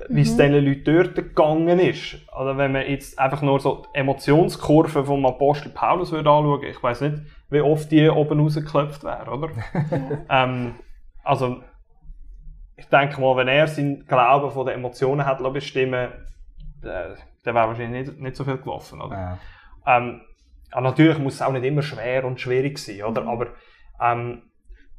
wie 0.09 0.21
es 0.21 0.33
mhm. 0.35 0.39
diesen 0.39 0.65
Leuten 0.65 0.85
dort 0.85 1.15
gegangen 1.15 1.79
ist. 1.81 2.19
Oder 2.39 2.57
wenn 2.57 2.73
man 2.73 2.87
jetzt 2.89 3.19
einfach 3.19 3.43
nur 3.43 3.59
so 3.61 3.83
die 3.93 3.99
Emotionskurve 3.99 5.05
vom 5.05 5.27
Apostel 5.27 5.71
Paulus 5.71 6.13
würde 6.13 6.31
anschauen, 6.31 6.63
ich 6.63 6.83
weiß 6.83 7.01
nicht, 7.03 7.23
wie 7.51 7.61
oft 7.61 7.91
die 7.91 8.09
oben 8.09 8.41
rausgeklopft 8.41 9.03
wäre, 9.05 9.31
oder? 9.31 9.51
ähm, 10.31 10.77
also, 11.23 11.63
ich 12.77 12.87
denke 12.87 13.21
mal, 13.21 13.37
wenn 13.37 13.49
er 13.49 13.67
seinen 13.67 14.07
Glauben 14.07 14.51
von 14.51 14.67
den 14.67 14.77
Emotionen 14.77 15.27
hat 15.27 15.43
bestimmen 15.53 16.11
äh, 16.85 17.15
dann 17.45 17.55
wäre 17.55 17.69
wahrscheinlich 17.69 18.09
nicht, 18.09 18.21
nicht 18.21 18.37
so 18.37 18.45
viel 18.45 18.59
gelaufen, 18.59 19.01
oder? 19.01 19.17
Ja. 19.17 19.39
Ähm, 19.87 20.23
aber 20.75 20.89
natürlich 20.89 21.19
muss 21.19 21.35
es 21.35 21.43
auch 21.43 21.53
nicht 21.53 21.65
immer 21.65 21.83
schwer 21.83 22.25
und 22.25 22.41
schwierig 22.41 22.79
sein, 22.79 23.03
oder? 23.03 23.23
Mhm. 23.23 23.29
Aber 23.29 23.47
ähm, 24.03 24.43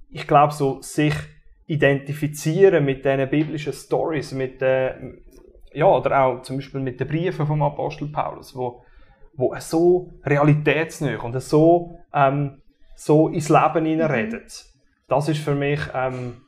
ich 0.09 0.25
glaube, 0.25 0.53
so 0.53 0.81
sich 0.81 1.13
identifizieren 1.65 2.85
mit 2.85 3.03
diesen 3.03 3.29
biblischen 3.29 3.73
Stories, 3.73 4.31
mit 4.31 4.61
den, 4.61 5.21
ja, 5.73 5.85
oder 5.85 6.21
auch 6.21 6.41
zum 6.43 6.57
Beispiel 6.57 6.79
mit 6.79 6.99
den 6.99 7.07
Briefen 7.07 7.45
vom 7.45 7.61
Apostel 7.61 8.07
Paulus, 8.07 8.55
wo, 8.55 8.83
wo 9.35 9.53
so 9.59 10.11
realitätsnah 10.23 11.21
und 11.21 11.39
so, 11.41 11.99
ähm, 12.13 12.61
so 12.95 13.27
ins 13.27 13.49
Leben 13.49 13.85
hineinredet. 13.85 14.65
Das 15.07 15.27
ist 15.27 15.39
für 15.39 15.55
mich 15.55 15.81
ähm, 15.93 16.45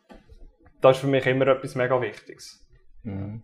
das 0.82 0.98
ist 0.98 1.02
für 1.02 1.08
mich 1.08 1.26
immer 1.26 1.48
etwas 1.48 1.76
mega 1.76 2.00
Wichtiges. 2.02 2.66
Mhm. 3.04 3.42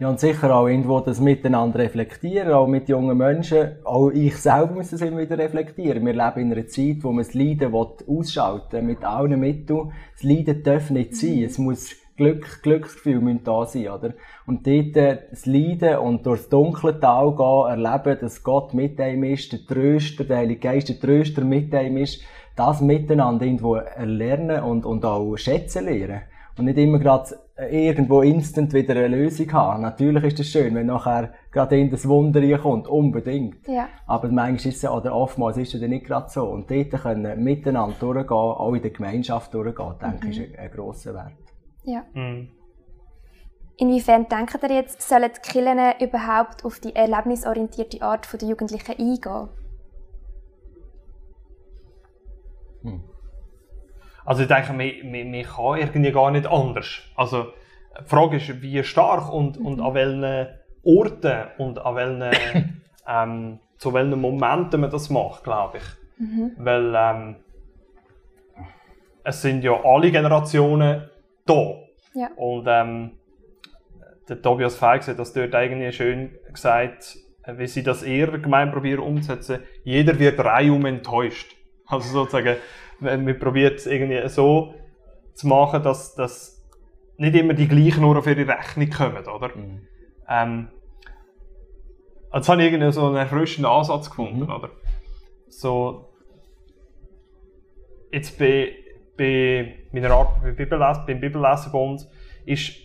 Ja, 0.00 0.08
und 0.08 0.18
sicher 0.18 0.56
auch 0.56 0.66
irgendwo 0.66 1.00
das 1.00 1.20
Miteinander 1.20 1.80
reflektieren, 1.80 2.54
auch 2.54 2.66
mit 2.66 2.88
jungen 2.88 3.18
Menschen. 3.18 3.84
Auch 3.84 4.08
ich 4.08 4.34
selber 4.34 4.72
muss 4.72 4.88
das 4.88 5.02
immer 5.02 5.18
wieder 5.18 5.36
reflektieren. 5.36 6.06
Wir 6.06 6.14
leben 6.14 6.40
in 6.40 6.52
einer 6.54 6.66
Zeit, 6.68 6.96
wo 7.02 7.12
man 7.12 7.22
das 7.22 7.34
Leiden 7.34 7.74
ausschalten 7.74 8.72
will, 8.72 8.82
mit 8.82 9.04
allen 9.04 9.38
Mitteln. 9.38 9.92
Das 10.14 10.22
Leiden 10.22 10.62
darf 10.62 10.88
nicht 10.88 11.14
sein. 11.14 11.42
Es 11.42 11.58
muss 11.58 11.94
Glück, 12.16 12.62
Glücksgefühl 12.62 13.20
müssen 13.20 13.44
da 13.44 13.66
sein, 13.66 13.90
oder? 13.90 14.14
Und 14.46 14.66
dort 14.66 14.96
äh, 14.96 15.18
das 15.28 15.44
Leiden 15.44 15.98
und 15.98 16.24
durchs 16.24 16.48
dunkle 16.48 16.98
Tal 16.98 17.36
gehen, 17.36 17.84
erleben, 17.84 18.20
dass 18.22 18.42
Gott 18.42 18.72
mit 18.72 18.98
einem 19.02 19.24
ist, 19.24 19.52
der 19.52 19.66
Tröster, 19.66 20.24
der 20.24 20.38
Heilige 20.38 20.60
Geist, 20.60 20.88
der 20.88 20.98
Tröster 20.98 21.44
mit 21.44 21.74
einem 21.74 21.98
ist, 21.98 22.22
das 22.56 22.80
miteinander 22.80 23.44
irgendwo 23.44 23.74
erlernen 23.74 24.62
und, 24.62 24.86
und 24.86 25.04
auch 25.04 25.36
schätzen 25.36 25.84
lernen. 25.84 26.22
Und 26.56 26.64
nicht 26.64 26.78
immer 26.78 26.98
gerade 26.98 27.38
irgendwo 27.68 28.22
instant 28.22 28.72
wieder 28.72 28.94
eine 28.94 29.08
Lösung 29.08 29.52
haben. 29.52 29.82
Natürlich 29.82 30.24
ist 30.24 30.40
es 30.40 30.48
schön, 30.48 30.74
wenn 30.74 30.86
nachher 30.86 31.34
gerade 31.50 31.78
in 31.78 31.90
das 31.90 32.08
Wunder 32.08 32.58
kommt, 32.58 32.88
unbedingt. 32.88 33.66
Ja. 33.66 33.88
Aber 34.06 34.28
manchmal 34.28 34.72
ist 34.72 34.84
es, 34.84 34.90
oder 34.90 35.14
oftmals 35.14 35.56
ist 35.56 35.74
es 35.74 35.82
nicht 35.82 36.06
gerade 36.06 36.30
so. 36.30 36.44
Und 36.44 36.70
dort 36.70 36.90
können 36.90 37.42
miteinander 37.42 37.96
durchgehen, 37.98 38.30
auch 38.30 38.72
in 38.72 38.82
der 38.82 38.90
Gemeinschaft 38.90 39.52
durchgehen, 39.52 39.94
denke 40.00 40.28
ich, 40.28 40.38
mhm. 40.38 40.44
ist 40.44 40.58
ein, 40.58 40.64
ein 40.64 40.70
grosser 40.70 41.14
Wert. 41.14 41.32
Ja. 41.84 42.04
Mhm. 42.14 42.48
Inwiefern 43.76 44.28
denken 44.28 44.60
ihr 44.62 44.76
jetzt, 44.76 45.00
sollen 45.00 45.30
die 45.34 45.40
Kirchen 45.40 45.78
überhaupt 46.00 46.66
auf 46.66 46.80
die 46.80 46.94
erlebnisorientierte 46.94 48.02
Art 48.02 48.30
der 48.30 48.46
Jugendlichen 48.48 48.92
eingehen? 48.92 49.48
Hm. 52.82 53.09
Also 54.24 54.42
ich 54.42 54.48
denke, 54.48 54.72
man, 54.72 54.90
man, 55.10 55.30
man 55.30 55.42
kann 55.42 55.78
irgendwie 55.78 56.12
gar 56.12 56.30
nicht 56.30 56.46
anders. 56.46 57.00
Also 57.16 57.52
die 57.98 58.04
Frage 58.04 58.36
ist, 58.36 58.62
wie 58.62 58.82
stark 58.84 59.32
und, 59.32 59.58
und 59.58 59.78
mhm. 59.78 59.84
an 59.84 59.94
welchen 59.94 60.48
Orten 60.82 61.46
und 61.58 61.78
an 61.78 61.94
welchen, 61.94 62.82
ähm, 63.08 63.58
zu 63.76 63.92
welchen 63.92 64.20
Momenten 64.20 64.80
man 64.80 64.90
das 64.90 65.10
macht, 65.10 65.44
glaube 65.44 65.78
ich. 65.78 65.84
Mhm. 66.18 66.52
Weil 66.58 66.94
ähm, 66.96 67.36
es 69.24 69.42
sind 69.42 69.64
ja 69.64 69.72
alle 69.84 70.10
Generationen 70.10 71.08
da. 71.46 71.74
Ja. 72.14 72.28
Und 72.36 72.66
ähm, 72.68 73.12
der 74.28 74.40
Tobias 74.40 74.76
Feig 74.76 75.06
hat 75.06 75.18
das 75.18 75.32
dort 75.32 75.54
eigentlich 75.54 75.96
schön 75.96 76.30
gesagt, 76.52 77.16
wie 77.46 77.66
sie 77.66 77.82
das 77.82 78.02
eher 78.02 78.38
gemein 78.38 78.70
probieren 78.70 79.00
umzusetzen. 79.00 79.60
Jeder 79.84 80.18
wird 80.18 80.38
reihum 80.38 80.86
enttäuscht. 80.86 81.56
Also 81.86 82.08
sozusagen, 82.12 82.56
wir 83.00 83.38
probieren 83.38 83.74
es 83.74 83.86
irgendwie 83.86 84.28
so 84.28 84.74
zu 85.34 85.48
machen, 85.48 85.82
dass, 85.82 86.14
dass 86.14 86.62
nicht 87.16 87.34
immer 87.34 87.54
die 87.54 87.68
gleichen 87.68 88.02
nur 88.02 88.16
auf 88.18 88.26
ihre 88.26 88.46
Rechnung 88.46 88.90
kommen, 88.90 89.26
oder? 89.26 89.48
Mhm. 89.56 89.80
Ähm, 90.28 90.68
also, 92.30 92.38
das 92.38 92.48
habe 92.48 92.62
ich 92.62 92.72
irgendwie 92.72 92.92
so 92.92 93.06
einen 93.06 93.16
erfrischenden 93.16 93.70
Ansatz 93.70 94.08
gefunden, 94.08 94.40
mhm. 94.40 94.50
oder? 94.50 94.70
So, 95.48 96.12
jetzt 98.12 98.38
bei, 98.38 98.74
bei 99.16 99.74
meiner 99.92 100.10
Arbeit 100.10 100.42
beim, 100.42 100.56
Bibelles, 100.56 100.98
beim 101.06 101.20
Bibelleserbund 101.20 102.08
ist 102.46 102.76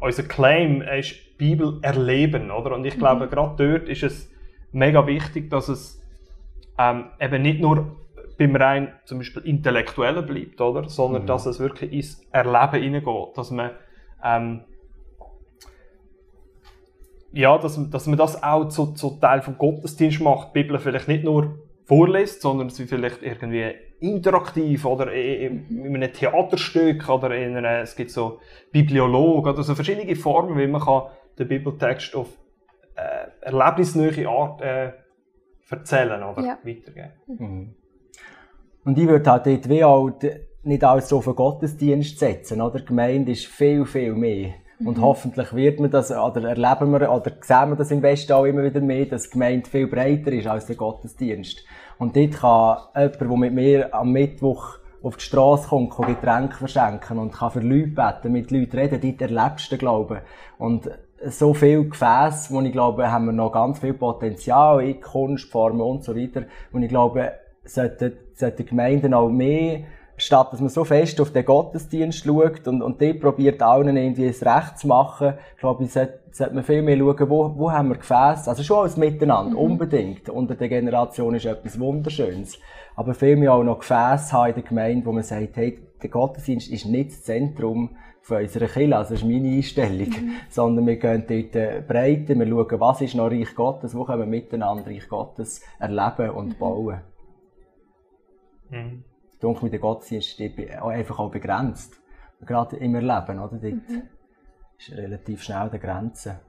unser 0.00 0.22
Claim 0.24 0.82
ist 0.82 1.36
Bibel 1.38 1.78
erleben, 1.82 2.50
oder? 2.50 2.74
Und 2.74 2.84
ich 2.84 2.96
mhm. 2.96 3.00
glaube, 3.00 3.28
gerade 3.28 3.56
dort 3.56 3.88
ist 3.88 4.02
es 4.02 4.30
mega 4.72 5.06
wichtig, 5.06 5.50
dass 5.50 5.68
es 5.68 6.02
ähm, 6.78 7.06
eben 7.20 7.42
nicht 7.42 7.60
nur 7.60 7.96
beim 8.38 8.56
rein 8.56 8.92
zum 9.04 9.18
Beispiel 9.18 9.42
Intellektuellen 9.42 10.24
bleibt, 10.24 10.60
oder? 10.60 10.88
Sondern 10.88 11.22
mhm. 11.22 11.26
dass 11.26 11.46
es 11.46 11.58
wirklich 11.58 11.92
ins 11.92 12.22
Erleben 12.30 12.82
hineingeht, 12.82 13.36
dass 13.36 13.50
man 13.50 13.70
ähm, 14.24 14.64
ja, 17.32 17.58
dass, 17.58 17.78
dass 17.90 18.06
man 18.06 18.18
das 18.18 18.42
auch 18.42 18.68
zu, 18.68 18.94
zu 18.94 19.18
Teil 19.20 19.42
vom 19.42 19.58
Gottesdienst 19.58 20.20
macht, 20.20 20.48
die 20.48 20.62
Bibel 20.62 20.78
vielleicht 20.78 21.08
nicht 21.08 21.24
nur 21.24 21.58
vorliest, 21.84 22.40
sondern 22.40 22.70
sie 22.70 22.86
vielleicht 22.86 23.22
irgendwie 23.22 23.74
interaktiv 24.00 24.84
oder 24.84 25.12
in, 25.12 25.66
in 25.68 25.94
einem 25.94 26.12
Theaterstück 26.12 27.08
oder 27.08 27.36
in 27.36 27.56
einer, 27.56 27.80
es 27.80 27.96
gibt 27.96 28.10
so 28.10 28.40
Bibliolog 28.72 29.46
oder 29.46 29.62
so 29.62 29.74
verschiedene 29.74 30.14
Formen, 30.16 30.58
wie 30.58 30.66
man 30.66 30.80
kann 30.80 31.02
den 31.38 31.48
Bibeltext 31.48 32.14
auf 32.14 32.28
äh, 32.94 33.28
erlebnisnähe 33.40 34.28
Art 34.28 34.60
äh, 34.60 34.92
erzählen 35.70 36.22
oder 36.22 36.42
ja. 36.42 36.58
weitergeben. 36.62 37.12
Mhm. 37.26 37.74
Und 38.88 38.96
ich 38.96 39.06
würde 39.06 39.30
halt 39.30 39.44
dort 39.44 39.68
wie 39.68 39.84
auch 39.84 40.10
nicht 40.62 40.82
alles 40.82 41.10
so 41.10 41.18
auf 41.18 41.24
den 41.24 41.36
Gottesdienst 41.36 42.18
setzen, 42.18 42.62
oder? 42.62 42.78
Die 42.78 42.86
Gemeinde 42.86 43.32
ist 43.32 43.44
viel, 43.44 43.84
viel 43.84 44.14
mehr. 44.14 44.54
Und 44.82 44.96
mhm. 44.96 45.02
hoffentlich 45.02 45.52
wird 45.54 45.78
man 45.78 45.90
das, 45.90 46.10
oder 46.10 46.48
erleben 46.48 46.92
wir, 46.92 47.12
oder 47.12 47.32
sehen 47.42 47.68
wir 47.68 47.76
das 47.76 47.90
im 47.90 48.00
Westen 48.00 48.32
auch 48.32 48.46
immer 48.46 48.64
wieder 48.64 48.80
mehr, 48.80 49.04
dass 49.04 49.24
die 49.24 49.32
Gemeinde 49.32 49.68
viel 49.68 49.88
breiter 49.88 50.32
ist 50.32 50.46
als 50.46 50.64
der 50.64 50.76
Gottesdienst. 50.76 51.66
Und 51.98 52.16
dort 52.16 52.32
kann 52.32 52.78
jemand, 52.96 53.20
der 53.20 53.36
mit 53.36 53.52
mir 53.52 53.94
am 53.94 54.10
Mittwoch 54.10 54.78
auf 55.02 55.18
die 55.18 55.24
Straße 55.24 55.68
kommt, 55.68 55.94
kann 55.94 56.06
Getränke 56.06 56.56
verschenken 56.56 57.18
und 57.18 57.34
kann 57.34 57.50
für 57.50 57.60
Leute 57.60 57.88
beten, 57.88 58.32
mit 58.32 58.50
Leuten 58.50 58.78
reden, 58.78 59.00
dort 59.02 59.20
erlebst 59.20 59.66
du 59.66 59.76
den 59.76 59.80
Glauben. 59.80 60.20
Und 60.56 60.90
so 61.26 61.52
viel 61.52 61.90
Gefäße, 61.90 62.54
wo 62.54 62.62
ich 62.62 62.72
glaube, 62.72 63.12
haben 63.12 63.26
wir 63.26 63.32
noch 63.32 63.52
ganz 63.52 63.80
viel 63.80 63.92
Potenzial 63.92 64.82
in 64.82 64.98
Kunstformen 64.98 65.82
und 65.82 66.04
so 66.04 66.16
weiter. 66.16 66.44
Und 66.72 66.84
ich 66.84 66.88
glaube, 66.88 67.32
sollten, 67.64 68.14
sollten 68.38 68.66
Gemeinden 68.66 69.14
auch 69.14 69.28
mehr, 69.28 69.80
statt 70.16 70.52
dass 70.52 70.60
man 70.60 70.68
so 70.68 70.84
fest 70.84 71.20
auf 71.20 71.32
den 71.32 71.44
Gottesdienst 71.44 72.24
schaut 72.24 72.66
und, 72.66 72.82
und 72.82 73.00
dort 73.00 73.20
probiert 73.20 73.62
allen 73.62 73.96
irgendwie 73.96 74.26
das 74.26 74.44
Recht 74.44 74.78
zu 74.78 74.88
machen, 74.88 75.34
glaube 75.58 75.84
ich, 75.84 75.92
sollte, 75.92 76.20
sollte 76.32 76.54
man 76.54 76.64
viel 76.64 76.82
mehr 76.82 76.98
schauen, 76.98 77.30
wo, 77.30 77.54
wo 77.56 77.70
haben 77.70 77.88
wir 77.88 77.96
Gefäße, 77.96 78.50
also 78.50 78.62
schon 78.62 78.78
alles 78.78 78.96
Miteinander, 78.96 79.52
mhm. 79.52 79.58
unbedingt. 79.58 80.28
Unter 80.28 80.54
der 80.54 80.68
Generation 80.68 81.34
ist 81.34 81.46
etwas 81.46 81.78
Wunderschönes. 81.78 82.58
Aber 82.96 83.14
viel 83.14 83.36
mehr 83.36 83.52
auch 83.52 83.62
noch 83.62 83.78
Gefäße 83.78 84.32
haben 84.32 84.48
in 84.48 84.54
der 84.54 84.64
Gemeinde, 84.64 85.06
wo 85.06 85.12
man 85.12 85.22
sagt, 85.22 85.56
hey, 85.56 85.78
der 86.02 86.10
Gottesdienst 86.10 86.70
ist 86.70 86.86
nicht 86.86 87.10
das 87.10 87.22
Zentrum 87.22 87.90
von 88.22 88.42
unserer 88.42 88.66
Kirche, 88.66 88.96
also 88.96 89.14
das 89.14 89.22
ist 89.22 89.28
meine 89.28 89.48
Einstellung, 89.48 90.08
mhm. 90.08 90.32
sondern 90.50 90.86
wir 90.86 90.96
gehen 90.96 91.24
dort 91.26 91.56
äh, 91.56 91.82
breiter, 91.86 92.38
wir 92.38 92.46
schauen, 92.46 92.80
was 92.80 93.00
ist 93.00 93.14
noch 93.14 93.30
Reich 93.30 93.54
Gottes, 93.54 93.94
wo 93.94 94.04
können 94.04 94.20
wir 94.20 94.26
miteinander 94.26 94.86
Reich 94.86 95.08
Gottes 95.08 95.62
erleben 95.78 96.30
und 96.30 96.48
mhm. 96.48 96.58
bauen. 96.58 97.00
Mhm. 98.70 99.04
Ich 99.40 99.62
mit 99.62 99.72
der 99.72 99.80
Gottesdienst 99.80 100.40
ist 100.40 100.80
einfach 100.82 101.18
auch 101.18 101.30
begrenzt. 101.30 101.94
Gerade 102.40 102.76
im 102.76 102.94
Erleben, 102.94 103.38
oder? 103.38 103.56
Dort 103.56 103.62
mhm. 103.62 104.02
ist 104.76 104.92
relativ 104.92 105.42
schnell 105.42 105.70
die 105.70 105.78
Grenze. 105.78 106.40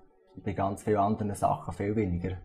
Bei 0.44 0.54
ganz 0.54 0.84
vielen 0.84 0.98
anderen 0.98 1.36
Sachen 1.36 1.74
viel 1.74 1.96
weniger. 1.96 2.38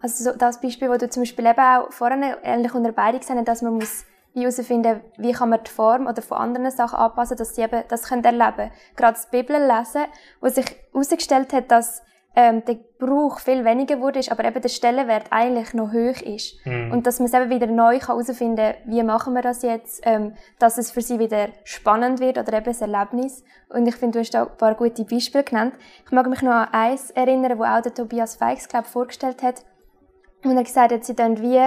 Also 0.00 0.32
das 0.36 0.60
Beispiel, 0.60 0.88
wo 0.88 0.96
du 0.96 1.08
zum 1.08 1.22
Beispiel 1.22 1.46
eben 1.46 1.60
auch 1.60 1.92
vorhin 1.92 2.24
ähnlich 2.42 2.74
unter 2.74 2.92
beide 2.92 3.18
gesehen 3.18 3.36
hast, 3.36 3.48
dass 3.48 3.62
man 3.62 3.74
muss 3.74 4.06
wie 4.32 4.42
herausfinden, 4.42 5.00
wie 5.18 5.32
kann 5.32 5.50
man 5.50 5.62
die 5.64 5.70
Form 5.70 6.06
oder 6.06 6.22
von 6.22 6.38
anderen 6.38 6.70
Sachen 6.70 6.96
anpassen, 6.96 7.36
dass 7.36 7.54
sie 7.54 7.62
eben 7.62 7.82
das 7.88 8.04
können 8.04 8.24
erleben 8.24 8.54
können. 8.54 8.70
Gerade 8.96 9.12
das 9.14 9.30
Bibellesen, 9.30 10.04
wo 10.40 10.48
sich 10.48 10.66
herausgestellt 10.92 11.52
hat, 11.52 11.70
dass 11.70 12.02
ähm, 12.36 12.64
der 12.64 12.76
Gebrauch 12.76 13.40
viel 13.40 13.64
weniger 13.64 14.00
wurde, 14.00 14.20
aber 14.30 14.44
eben 14.44 14.60
der 14.60 14.68
Stellenwert 14.68 15.26
eigentlich 15.30 15.74
noch 15.74 15.92
hoch 15.92 16.20
ist. 16.22 16.64
Mhm. 16.64 16.92
Und 16.92 17.06
dass 17.06 17.18
man 17.18 17.26
es 17.26 17.34
eben 17.34 17.50
wieder 17.50 17.66
neu 17.66 17.98
herausfinden 17.98 18.56
kann, 18.56 18.92
wie 18.92 19.02
machen 19.02 19.34
wir 19.34 19.42
das 19.42 19.62
jetzt, 19.62 20.02
ähm, 20.04 20.34
dass 20.58 20.78
es 20.78 20.92
für 20.92 21.00
sie 21.00 21.18
wieder 21.18 21.48
spannend 21.64 22.20
wird 22.20 22.38
oder 22.38 22.52
eben 22.58 22.68
ein 22.68 22.92
Erlebnis. 22.92 23.42
Und 23.68 23.86
ich 23.86 23.96
finde, 23.96 24.18
du 24.18 24.18
hast 24.20 24.34
da 24.34 24.42
ein 24.42 24.56
paar 24.56 24.74
gute 24.74 25.04
Beispiele 25.04 25.44
genannt. 25.44 25.74
Ich 26.04 26.12
mag 26.12 26.28
mich 26.28 26.42
noch 26.42 26.52
an 26.52 26.68
eins 26.72 27.10
erinnern, 27.10 27.58
wo 27.58 27.64
auch 27.64 27.80
der 27.80 27.94
Tobias 27.94 28.36
Feix, 28.36 28.68
glaube 28.68 28.86
vorgestellt 28.86 29.42
hat, 29.42 29.64
und 30.44 30.56
er 30.56 30.64
gesagt 30.64 30.92
hat, 30.92 31.04
sie 31.04 31.14
dann 31.14 31.42
wie 31.42 31.60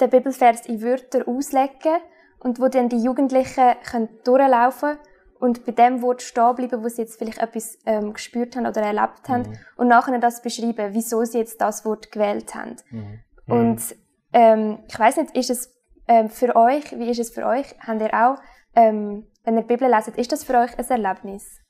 den 0.00 0.10
Bibelvers 0.10 0.66
in 0.66 0.82
Wörter 0.82 1.28
auslegen 1.28 2.00
und 2.40 2.60
wo 2.60 2.68
dann 2.68 2.88
die 2.88 2.98
Jugendlichen 2.98 3.74
können 3.88 4.08
durchlaufen 4.24 4.90
können 4.90 5.15
und 5.38 5.64
bei 5.66 5.72
dem 5.72 6.02
Wort 6.02 6.22
stehen 6.22 6.54
bleiben, 6.54 6.82
wo 6.82 6.88
sie 6.88 7.02
jetzt 7.02 7.18
vielleicht 7.18 7.38
etwas 7.38 7.78
ähm, 7.86 8.12
gespürt 8.12 8.56
haben 8.56 8.66
oder 8.66 8.82
erlebt 8.82 9.28
haben 9.28 9.42
mhm. 9.42 9.58
und 9.76 9.88
nachher 9.88 10.18
das 10.18 10.42
beschreiben, 10.42 10.92
wieso 10.92 11.24
sie 11.24 11.38
jetzt 11.38 11.60
das 11.60 11.84
Wort 11.84 12.10
gewählt 12.10 12.54
haben. 12.54 12.76
Mhm. 12.90 13.20
Und 13.46 13.96
ähm, 14.32 14.78
ich 14.88 14.98
weiß 14.98 15.16
nicht, 15.18 15.36
ist 15.36 15.50
es 15.50 15.74
ähm, 16.08 16.30
für 16.30 16.56
euch, 16.56 16.98
wie 16.98 17.10
ist 17.10 17.20
es 17.20 17.30
für 17.30 17.46
euch? 17.46 17.74
Habt 17.80 18.00
ihr 18.00 18.14
auch, 18.14 18.38
ähm, 18.74 19.26
wenn 19.44 19.56
ihr 19.56 19.62
die 19.62 19.68
Bibel 19.68 19.88
leset, 19.88 20.16
ist 20.16 20.32
das 20.32 20.44
für 20.44 20.58
euch 20.58 20.78
ein 20.78 20.84
Erlebnis? 20.88 21.60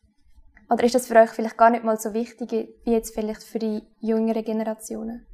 Oder 0.68 0.85
ist 0.85 0.94
das 0.94 1.06
für 1.06 1.16
euch 1.16 1.30
vielleicht 1.30 1.56
gar 1.56 1.70
nicht 1.70 1.85
mal 1.85 1.99
so 1.99 2.12
wichtig, 2.12 2.50
wie 2.50 2.92
jetzt 2.92 3.14
vielleicht 3.14 3.42
für 3.42 3.58
die 3.58 3.82
jüngeren 4.00 4.44
Generationen? 4.44 5.26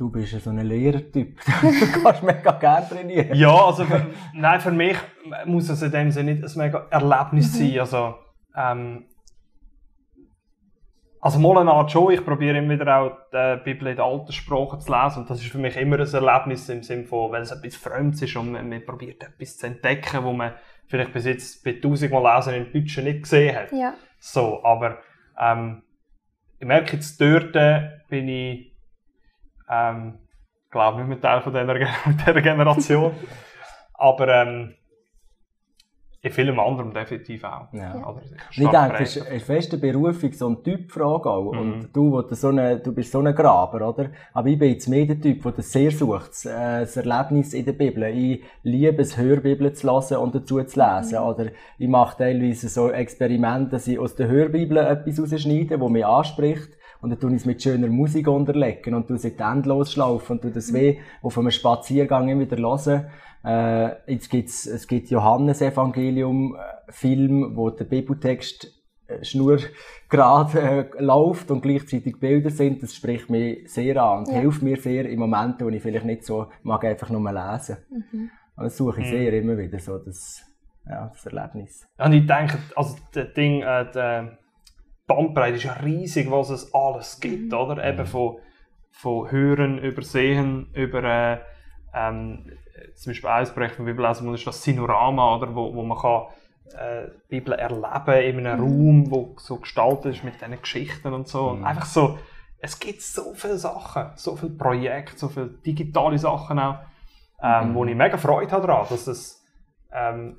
Du 0.00 0.08
bist 0.08 0.32
ja 0.32 0.40
so 0.40 0.48
ein 0.48 0.56
Lehrertyp. 0.60 1.38
du 1.60 2.02
kannst 2.02 2.22
mega 2.22 2.52
gerne 2.52 2.88
trainieren. 2.88 3.36
Ja, 3.36 3.54
also 3.66 3.84
für, 3.84 4.06
nein, 4.32 4.58
für 4.58 4.70
mich 4.70 4.96
muss 5.44 5.68
es 5.68 5.82
in 5.82 5.90
dem 5.90 6.10
Sinne 6.10 6.36
nicht 6.36 6.42
ein 6.42 6.58
mega 6.58 6.86
Erlebnis 6.88 7.52
mhm. 7.52 7.58
sein. 7.58 7.80
Also, 7.80 8.14
ähm, 8.56 9.04
also 11.20 11.38
mal 11.38 11.58
eine 11.58 11.70
Art 11.72 11.92
schon. 11.92 12.14
Ich 12.14 12.24
probiere 12.24 12.56
immer 12.56 12.72
wieder 12.72 12.98
auch 12.98 13.10
die 13.30 13.62
Bibel 13.62 13.88
in 13.88 13.96
der 13.96 14.06
alten 14.06 14.32
Sprache 14.32 14.78
zu 14.78 14.90
lesen. 14.90 15.18
Und 15.18 15.28
das 15.28 15.42
ist 15.42 15.50
für 15.50 15.58
mich 15.58 15.76
immer 15.76 16.00
ein 16.00 16.14
Erlebnis 16.14 16.66
im 16.70 16.82
Sinne 16.82 17.04
von, 17.04 17.30
weil 17.30 17.42
es 17.42 17.50
etwas 17.50 17.76
Fremdes 17.76 18.22
ist 18.22 18.34
und 18.36 18.52
man, 18.52 18.70
man 18.70 18.82
probiert 18.82 19.22
etwas 19.22 19.58
zu 19.58 19.66
entdecken, 19.66 20.24
wo 20.24 20.32
man 20.32 20.54
vielleicht 20.86 21.12
bis 21.12 21.26
jetzt 21.26 21.62
bei 21.62 21.72
tausendmal 21.72 22.36
Lesen 22.36 22.54
in 22.54 22.72
Budget 22.72 23.04
nicht 23.04 23.22
gesehen 23.24 23.54
hat. 23.54 23.70
Ja. 23.72 23.92
So, 24.18 24.64
aber 24.64 24.96
ähm, 25.38 25.82
ich 26.58 26.66
merke 26.66 26.96
jetzt 26.96 27.20
dort 27.20 27.52
bin 28.08 28.28
ich 28.28 28.69
ähm, 29.70 30.18
glaube 30.70 30.98
nicht 30.98 31.08
mehr 31.08 31.20
Teil 31.20 31.40
von 31.40 31.52
dieser, 31.52 31.74
dieser 32.26 32.42
Generation. 32.42 33.12
aber 33.94 34.28
ähm, 34.28 34.74
in 36.22 36.32
vielem 36.32 36.58
anderen 36.60 36.92
definitiv 36.92 37.44
auch. 37.44 37.72
Ja. 37.72 37.94
Oder 38.06 38.20
ich 38.50 38.58
denke, 38.58 39.02
es 39.02 39.16
ist 39.16 39.26
eine 39.26 39.40
feste 39.40 39.78
Berufung, 39.78 40.30
so 40.32 40.48
eine 40.48 40.62
Typfrage 40.62 41.30
auch. 41.30 41.52
Mhm. 41.52 41.58
Und 41.58 41.96
du, 41.96 42.12
wo 42.12 42.20
du, 42.20 42.34
so 42.34 42.48
eine, 42.48 42.78
du 42.78 42.92
bist 42.92 43.10
so 43.10 43.20
ein 43.20 43.34
Graber, 43.34 43.88
oder? 43.88 44.10
Aber 44.34 44.48
ich 44.48 44.58
bin 44.58 44.70
jetzt 44.70 44.86
mehr 44.86 45.06
der 45.06 45.18
Typ, 45.18 45.42
der 45.42 45.52
das 45.52 45.72
sehr 45.72 45.90
sucht, 45.90 46.44
äh, 46.44 46.80
das 46.80 46.94
Erlebnis 46.98 47.54
in 47.54 47.64
der 47.64 47.72
Bibel. 47.72 48.02
Ich 48.04 48.42
liebe 48.62 49.00
es, 49.00 49.16
Hörbibel 49.16 49.72
zu 49.72 49.90
lesen 49.90 50.18
und 50.18 50.34
dazu 50.34 50.62
zu 50.62 50.78
lesen. 50.78 51.18
Mhm. 51.18 51.24
Oder 51.24 51.46
ich 51.78 51.88
mache 51.88 52.18
teilweise 52.18 52.68
so 52.68 52.90
Experimente, 52.90 53.70
dass 53.70 53.88
ich 53.88 53.98
aus 53.98 54.14
der 54.14 54.28
Hörbibel 54.28 54.76
etwas 54.76 55.18
rausschneide, 55.18 55.78
das 55.78 55.88
mich 55.88 56.04
anspricht. 56.04 56.76
Und 57.00 57.10
dann 57.10 57.18
tue 57.18 57.30
ich 57.30 57.36
es 57.36 57.46
mit 57.46 57.62
schöner 57.62 57.88
Musik 57.88 58.28
unterlegen 58.28 58.94
und 58.94 59.08
tue 59.08 59.16
es 59.16 59.24
endlos 59.24 59.92
schlaufen 59.92 60.36
und 60.36 60.42
tue 60.42 60.50
das 60.50 60.72
weh 60.72 60.98
auf 61.22 61.38
einem 61.38 61.50
Spaziergang 61.50 62.28
immer 62.28 62.42
wieder 62.42 62.58
hören. 62.58 63.06
Äh, 63.42 64.12
jetzt 64.12 64.28
gibt's, 64.28 64.66
es 64.66 64.86
gibt 64.86 65.08
Johannesevangelium 65.08 66.56
äh, 66.56 66.92
Film, 66.92 67.56
wo 67.56 67.70
der 67.70 67.86
Bibeltext 67.86 68.68
äh, 69.06 69.24
schnurgerade 69.24 70.90
äh, 70.98 71.02
läuft 71.02 71.50
und 71.50 71.62
gleichzeitig 71.62 72.20
Bilder 72.20 72.50
sind. 72.50 72.82
Das 72.82 72.94
spricht 72.94 73.30
mich 73.30 73.70
sehr 73.72 74.02
an 74.02 74.20
und 74.20 74.28
ja. 74.28 74.40
hilft 74.40 74.62
mir 74.62 74.76
sehr 74.76 75.08
in 75.08 75.18
Momenten, 75.18 75.66
wo 75.66 75.70
ich 75.70 75.82
vielleicht 75.82 76.04
nicht 76.04 76.24
so 76.24 76.48
mag 76.62 76.84
einfach 76.84 77.08
nur 77.08 77.22
lesen. 77.32 77.78
Mhm. 77.90 78.30
Und 78.56 78.64
das 78.64 78.76
suche 78.76 79.00
ich 79.00 79.06
mhm. 79.06 79.10
sehr 79.10 79.32
immer 79.32 79.56
wieder 79.56 79.78
so 79.78 79.96
das, 79.96 80.42
ja, 80.86 81.08
das 81.08 81.24
Erlebnis. 81.24 81.86
Und 81.96 82.12
ich 82.12 82.26
denke, 82.26 82.58
also 82.76 82.96
das 83.14 83.32
Ding, 83.32 83.62
äh, 83.62 83.86
die 83.90 84.36
Bandbreite 85.10 85.56
ist 85.56 85.82
riesig, 85.82 86.30
was 86.30 86.50
es 86.50 86.72
alles 86.72 87.20
gibt, 87.20 87.52
mhm. 87.52 87.58
oder? 87.58 87.84
Eben 87.84 88.06
von, 88.06 88.38
von 88.90 89.30
Hören, 89.30 89.78
Übersehen, 89.78 90.70
über 90.72 91.02
äh, 91.02 91.38
ähm, 91.92 92.46
zum 92.94 93.10
Beispiel 93.10 93.30
ein 93.30 93.46
Projekt 93.48 93.76
von 93.76 93.84
Bibellesen 93.84 94.32
ist 94.34 94.46
das 94.46 94.62
Sinorama, 94.62 95.36
oder, 95.36 95.54
wo, 95.54 95.74
wo 95.74 95.82
man 95.82 95.98
kann 95.98 96.26
äh, 96.78 97.08
Bibel 97.28 97.54
erleben 97.54 98.38
in 98.38 98.46
einem 98.46 98.60
mhm. 98.60 98.64
Raum, 98.64 99.10
wo 99.10 99.34
so 99.38 99.56
gestaltet 99.56 100.14
ist 100.14 100.24
mit 100.24 100.40
diesen 100.40 100.60
Geschichten 100.60 101.12
und 101.12 101.28
so. 101.28 101.48
Und 101.48 101.60
mhm. 101.60 101.66
einfach 101.66 101.86
so, 101.86 102.18
es 102.58 102.78
gibt 102.78 103.02
so 103.02 103.34
viele 103.34 103.58
Sachen, 103.58 104.12
so 104.16 104.36
viele 104.36 104.52
Projekte, 104.52 105.18
so 105.18 105.28
viele 105.28 105.48
digitale 105.48 106.18
Sachen 106.18 106.58
auch, 106.58 106.78
ähm, 107.42 107.70
mhm. 107.70 107.74
wo 107.74 107.84
ich 107.84 107.96
mega 107.96 108.16
Freude 108.16 108.52
habe 108.52 108.66
daran, 108.66 108.86
dass 108.88 109.06
es, 109.06 109.44
ähm, 109.92 110.36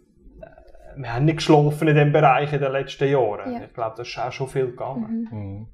wir 0.96 1.14
haben 1.14 1.26
nicht 1.26 1.38
geschlafen 1.38 1.88
in 1.88 1.96
diesem 1.96 2.12
Bereich 2.12 2.54
in 2.54 2.60
den 2.60 2.72
letzten 2.72 3.10
Jahren. 3.10 3.54
Ja. 3.54 3.62
Ich 3.64 3.74
glaube, 3.74 3.96
das 3.98 4.08
ist 4.08 4.18
auch 4.20 4.32
schon 4.32 4.48
viel 4.48 4.68
gegangen. 4.68 5.28
Mhm. 5.32 5.38
mhm. 5.38 5.68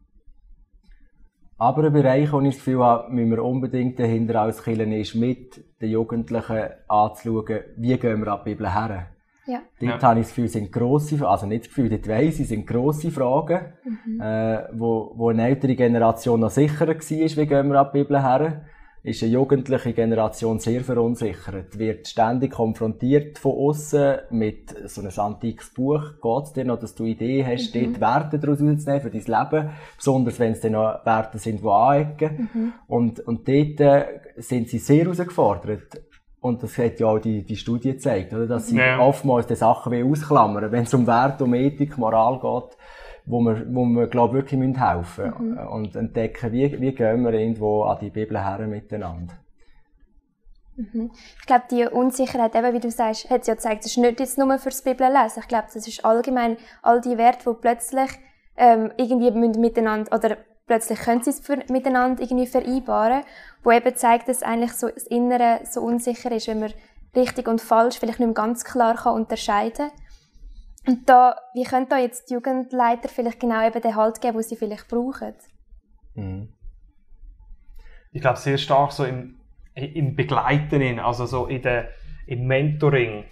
Aber 1.59 1.85
ein 1.85 1.93
Bereich, 1.93 2.31
wo 2.31 2.39
ich 2.41 2.49
das 2.49 2.57
Gefühl 2.57 2.83
habe, 2.83 3.11
müssen 3.11 3.31
wir 3.31 3.43
unbedingt 3.43 3.97
dahinter 3.97 4.43
auskillen, 4.43 4.91
ist 4.91 5.15
mit 5.15 5.59
den 5.81 5.89
Jugendlichen 5.89 6.69
anzuschauen, 6.87 7.61
wie 7.77 7.97
gehen 7.97 8.23
wir 8.23 8.31
an 8.31 8.41
die 8.45 8.51
Bibel 8.51 8.71
her. 8.71 9.07
Ja. 9.47 9.61
Dort 9.79 10.01
ja. 10.01 10.07
habe 10.07 10.19
ich 10.19 10.27
das 10.27 10.35
Gefühl, 10.35 10.49
sind 10.49 10.71
grosse, 10.71 11.27
also 11.27 11.47
nicht 11.47 11.61
das 11.61 11.69
Gefühl, 11.69 11.89
dort 11.89 12.07
weiss 12.07 12.39
ich, 12.39 12.47
sind 12.47 12.67
grosse 12.67 13.09
Fragen, 13.09 13.73
mhm. 13.83 14.21
äh, 14.21 14.65
wo, 14.73 15.13
wo 15.15 15.29
eine 15.29 15.47
ältere 15.47 15.75
Generation 15.75 16.41
noch 16.41 16.51
sicherer 16.51 16.89
war, 16.89 16.97
wie 16.99 17.47
gehen 17.47 17.69
wir 17.69 17.79
an 17.79 17.89
die 17.91 18.03
Bibel 18.03 18.21
her 18.21 18.65
ist 19.03 19.23
eine 19.23 19.31
jugendliche 19.31 19.93
Generation 19.93 20.59
sehr 20.59 20.81
verunsichert, 20.81 21.77
wird 21.77 22.07
ständig 22.07 22.51
konfrontiert 22.51 23.39
von 23.39 23.53
außen 23.53 24.17
mit 24.31 24.75
so 24.89 25.01
einem 25.01 25.11
antikes 25.15 25.69
Buch. 25.73 26.01
Geht 26.21 26.43
es 26.43 26.53
dir 26.53 26.65
noch, 26.65 26.79
dass 26.79 26.95
du 26.95 27.05
Ideen 27.05 27.47
hast, 27.47 27.73
mhm. 27.73 27.93
dort 27.93 28.01
Werte 28.01 28.39
daraus 28.39 28.61
rauszunehmen 28.61 29.01
für 29.01 29.11
dein 29.11 29.21
Leben? 29.21 29.69
Besonders 29.95 30.39
wenn 30.39 30.51
es 30.51 30.61
dann 30.61 30.73
noch 30.73 31.05
Werte 31.05 31.37
sind, 31.37 31.61
die 31.61 31.67
anecken. 31.67 32.49
Mhm. 32.53 32.73
Und, 32.87 33.19
und 33.21 33.47
dort 33.47 33.79
äh, 33.79 34.05
sind 34.37 34.67
sie 34.69 34.79
sehr 34.79 35.05
herausgefordert. 35.05 36.01
Und 36.39 36.61
das 36.61 36.77
hat 36.77 36.99
ja 36.99 37.07
auch 37.07 37.19
die, 37.19 37.43
die 37.43 37.55
Studie 37.55 37.93
gezeigt, 37.93 38.33
oder? 38.33 38.45
dass 38.45 38.67
sie 38.67 38.77
ja. 38.77 38.99
oftmals 38.99 39.47
die 39.47 39.55
Sachen 39.55 39.91
wie 39.91 40.03
ausklammern. 40.03 40.71
Wenn 40.71 40.83
es 40.83 40.93
um 40.93 41.07
Werte, 41.07 41.43
um 41.43 41.53
Ethik, 41.53 41.97
Moral 41.97 42.39
geht, 42.39 42.77
wo 43.27 43.41
wir, 43.41 43.65
wo 43.69 43.85
wir 43.85 44.07
glaube 44.07 44.35
wirklich 44.35 44.59
helfen 44.79 45.33
müssen 45.37 45.51
mhm. 45.51 45.67
und 45.67 45.95
entdecken, 45.95 46.51
wie, 46.51 46.79
wie 46.79 46.93
gehen 46.93 47.23
wir 47.23 47.33
irgendwo 47.33 47.83
an 47.83 47.99
die 47.99 48.09
Bibel 48.09 48.43
her 48.43 48.65
miteinander. 48.67 49.33
Mhm. 50.77 51.11
Ich 51.39 51.45
glaube, 51.45 51.65
die 51.69 51.85
Unsicherheit, 51.85 52.55
eben 52.55 52.73
wie 52.73 52.79
du 52.79 52.89
sagst, 52.89 53.29
hat 53.29 53.45
ja 53.47 53.55
gezeigt, 53.55 53.83
das 53.83 53.91
ist 53.91 53.97
nicht 53.97 54.19
jetzt 54.19 54.37
nur 54.37 54.57
fürs 54.59 54.81
Bibellesen. 54.81 55.41
Ich 55.41 55.47
glaube, 55.47 55.67
das 55.73 55.87
ist 55.87 56.05
allgemein 56.05 56.57
all 56.81 57.01
die 57.01 57.17
Werte, 57.17 57.49
die 57.49 57.57
plötzlich 57.59 58.11
ähm, 58.55 58.91
irgendwie 58.97 59.31
miteinander 59.31 60.15
oder 60.15 60.37
plötzlich 60.65 60.99
können 60.99 61.23
sie 61.23 61.31
es 61.31 61.39
für, 61.39 61.57
miteinander 61.69 62.21
irgendwie 62.21 62.47
vereinbaren, 62.47 63.23
wo 63.63 63.71
eben 63.71 63.95
zeigt, 63.95 64.29
dass 64.29 64.43
eigentlich 64.43 64.73
so 64.73 64.87
das 64.87 65.03
Innere 65.03 65.61
so 65.63 65.81
unsicher 65.81 66.31
ist, 66.31 66.47
wenn 66.47 66.59
man 66.59 66.73
richtig 67.15 67.47
und 67.47 67.59
falsch 67.59 67.99
vielleicht 67.99 68.19
nicht 68.19 68.27
mehr 68.27 68.33
ganz 68.35 68.63
klar 68.63 68.95
kann 68.95 69.15
unterscheiden 69.15 69.89
kann. 69.89 70.06
Und 70.87 71.07
da, 71.09 71.35
wie 71.53 71.63
können 71.63 71.89
da 71.89 71.97
jetzt 71.97 72.29
die 72.29 72.35
Jugendleiter 72.35 73.09
vielleicht 73.09 73.41
genau 73.41 73.65
eben 73.65 73.81
den 73.81 73.95
Halt 73.95 74.21
geben, 74.21 74.37
den 74.37 74.43
sie 74.43 74.55
vielleicht 74.55 74.87
brauchen? 74.87 75.33
Mhm. 76.15 76.53
Ich 78.11 78.21
glaube, 78.21 78.39
sehr 78.39 78.57
stark 78.57 78.93
so 78.93 79.03
im, 79.03 79.37
im 79.75 80.15
Begleiten, 80.15 80.99
also 80.99 81.25
so 81.25 81.47
in 81.47 81.61
der, 81.61 81.89
im 82.25 82.47
Mentoring. 82.47 83.25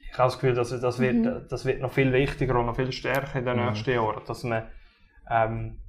Ich 0.00 0.18
habe 0.18 0.24
das 0.24 0.34
Gefühl, 0.34 0.54
dass 0.54 0.68
das 0.68 0.98
wird, 0.98 1.14
mhm. 1.14 1.46
das 1.48 1.64
wird 1.64 1.80
noch 1.80 1.92
viel 1.92 2.12
wichtiger 2.12 2.58
und 2.60 2.66
noch 2.66 2.76
viel 2.76 2.92
stärker 2.92 3.38
in 3.38 3.46
den 3.46 3.58
mhm. 3.58 3.66
nächsten 3.66 3.90
Jahren. 3.90 4.22
Dass 4.26 4.44
man, 4.44 4.68
ähm, 5.30 5.80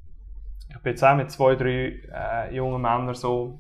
ich 0.70 0.82
bin 0.82 0.92
jetzt 0.92 1.04
auch 1.04 1.18
mit 1.18 1.30
zwei, 1.30 1.56
drei 1.56 2.00
äh, 2.13 2.56
jungen 2.56 2.82
Männern 2.82 3.13
so 3.13 3.60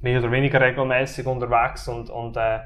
mehr 0.00 0.20
oder 0.20 0.30
weniger 0.32 0.60
regelmäßig 0.60 1.26
unterwegs 1.26 1.86
und, 1.86 2.08
und 2.08 2.36
äh, 2.38 2.60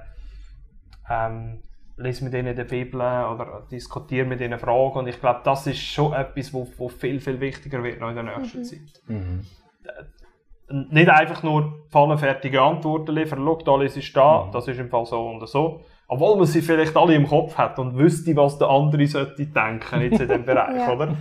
ähm, 1.10 1.62
lese 1.96 2.24
mit 2.24 2.34
ihnen 2.34 2.56
die 2.56 2.64
Bibel 2.64 3.00
oder 3.00 3.66
diskutiere 3.70 4.26
mit 4.26 4.40
ihnen 4.40 4.58
Fragen. 4.58 4.98
Und 4.98 5.08
ich 5.08 5.20
glaube, 5.20 5.40
das 5.44 5.66
ist 5.66 5.80
schon 5.80 6.12
etwas, 6.12 6.52
wo, 6.52 6.66
wo 6.76 6.88
viel, 6.88 7.20
viel 7.20 7.40
wichtiger 7.40 7.82
wird 7.82 8.00
noch 8.00 8.08
in 8.08 8.14
der 8.16 8.24
nächsten 8.24 8.60
mhm. 8.60 8.64
Zeit. 8.64 9.02
Mhm. 9.06 9.40
Nicht 10.90 11.10
einfach 11.10 11.42
nur 11.42 11.86
fallenfertige 11.90 12.62
Antworten 12.62 13.14
liefern, 13.14 13.44
schau, 13.44 13.74
alles 13.74 13.96
ist 13.96 14.16
da, 14.16 14.44
mhm. 14.44 14.52
das 14.52 14.68
ist 14.68 14.78
im 14.78 14.88
Fall 14.88 15.04
so 15.04 15.28
und 15.28 15.46
so. 15.46 15.84
Obwohl 16.08 16.36
man 16.36 16.46
sie 16.46 16.62
vielleicht 16.62 16.96
alle 16.96 17.14
im 17.14 17.26
Kopf 17.26 17.56
hat 17.56 17.78
und 17.78 17.96
wüsste, 17.96 18.36
was 18.36 18.58
der 18.58 18.68
andere 18.68 19.06
sollte 19.06 19.46
denken 19.46 20.00
jetzt 20.00 20.20
in 20.20 20.28
diesem 20.28 20.44
Bereich, 20.46 20.76
ja. 20.76 20.92
oder? 20.92 21.16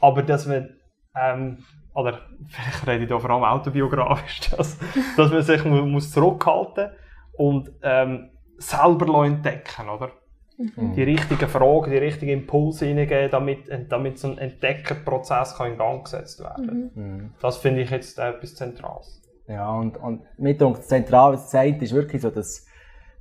Aber 0.00 0.22
dass 0.22 0.46
man, 0.46 0.70
ähm, 1.16 1.58
oder 1.94 2.20
vielleicht 2.48 2.86
rede 2.86 3.04
ich 3.04 3.08
da 3.08 3.18
vor 3.18 3.30
allem 3.30 3.44
autobiografisch, 3.44 4.40
dass, 4.56 4.78
dass 5.16 5.30
man 5.30 5.42
sich 5.42 5.64
muss 5.64 6.10
zurückhalten 6.12 6.90
und 7.32 7.70
ähm, 7.82 8.30
selber 8.58 9.24
entdecken, 9.24 9.88
oder? 9.88 10.10
Mhm. 10.58 10.94
Die 10.94 11.02
richtigen 11.04 11.48
Fragen, 11.48 11.90
die 11.90 11.98
richtigen 11.98 12.32
Impulse 12.32 12.86
hineingeben, 12.86 13.30
damit, 13.30 13.70
damit 13.88 14.18
so 14.18 14.28
ein 14.28 14.38
Entdeckerprozess 14.38 15.56
kann 15.56 15.72
in 15.72 15.78
Gang 15.78 16.04
gesetzt 16.04 16.40
werden 16.40 16.90
mhm. 16.94 17.02
mhm. 17.02 17.30
Das 17.40 17.58
finde 17.58 17.82
ich 17.82 17.90
jetzt 17.90 18.18
etwas 18.18 18.56
Zentrales. 18.56 19.22
Ja, 19.46 19.70
und, 19.70 19.96
und 19.96 20.22
mit 20.36 20.60
uns 20.60 20.86
zentral, 20.86 21.34
was 21.34 21.50
sagt, 21.50 21.80
ist 21.80 21.94
wirklich 21.94 22.20
so, 22.20 22.30
dass 22.30 22.66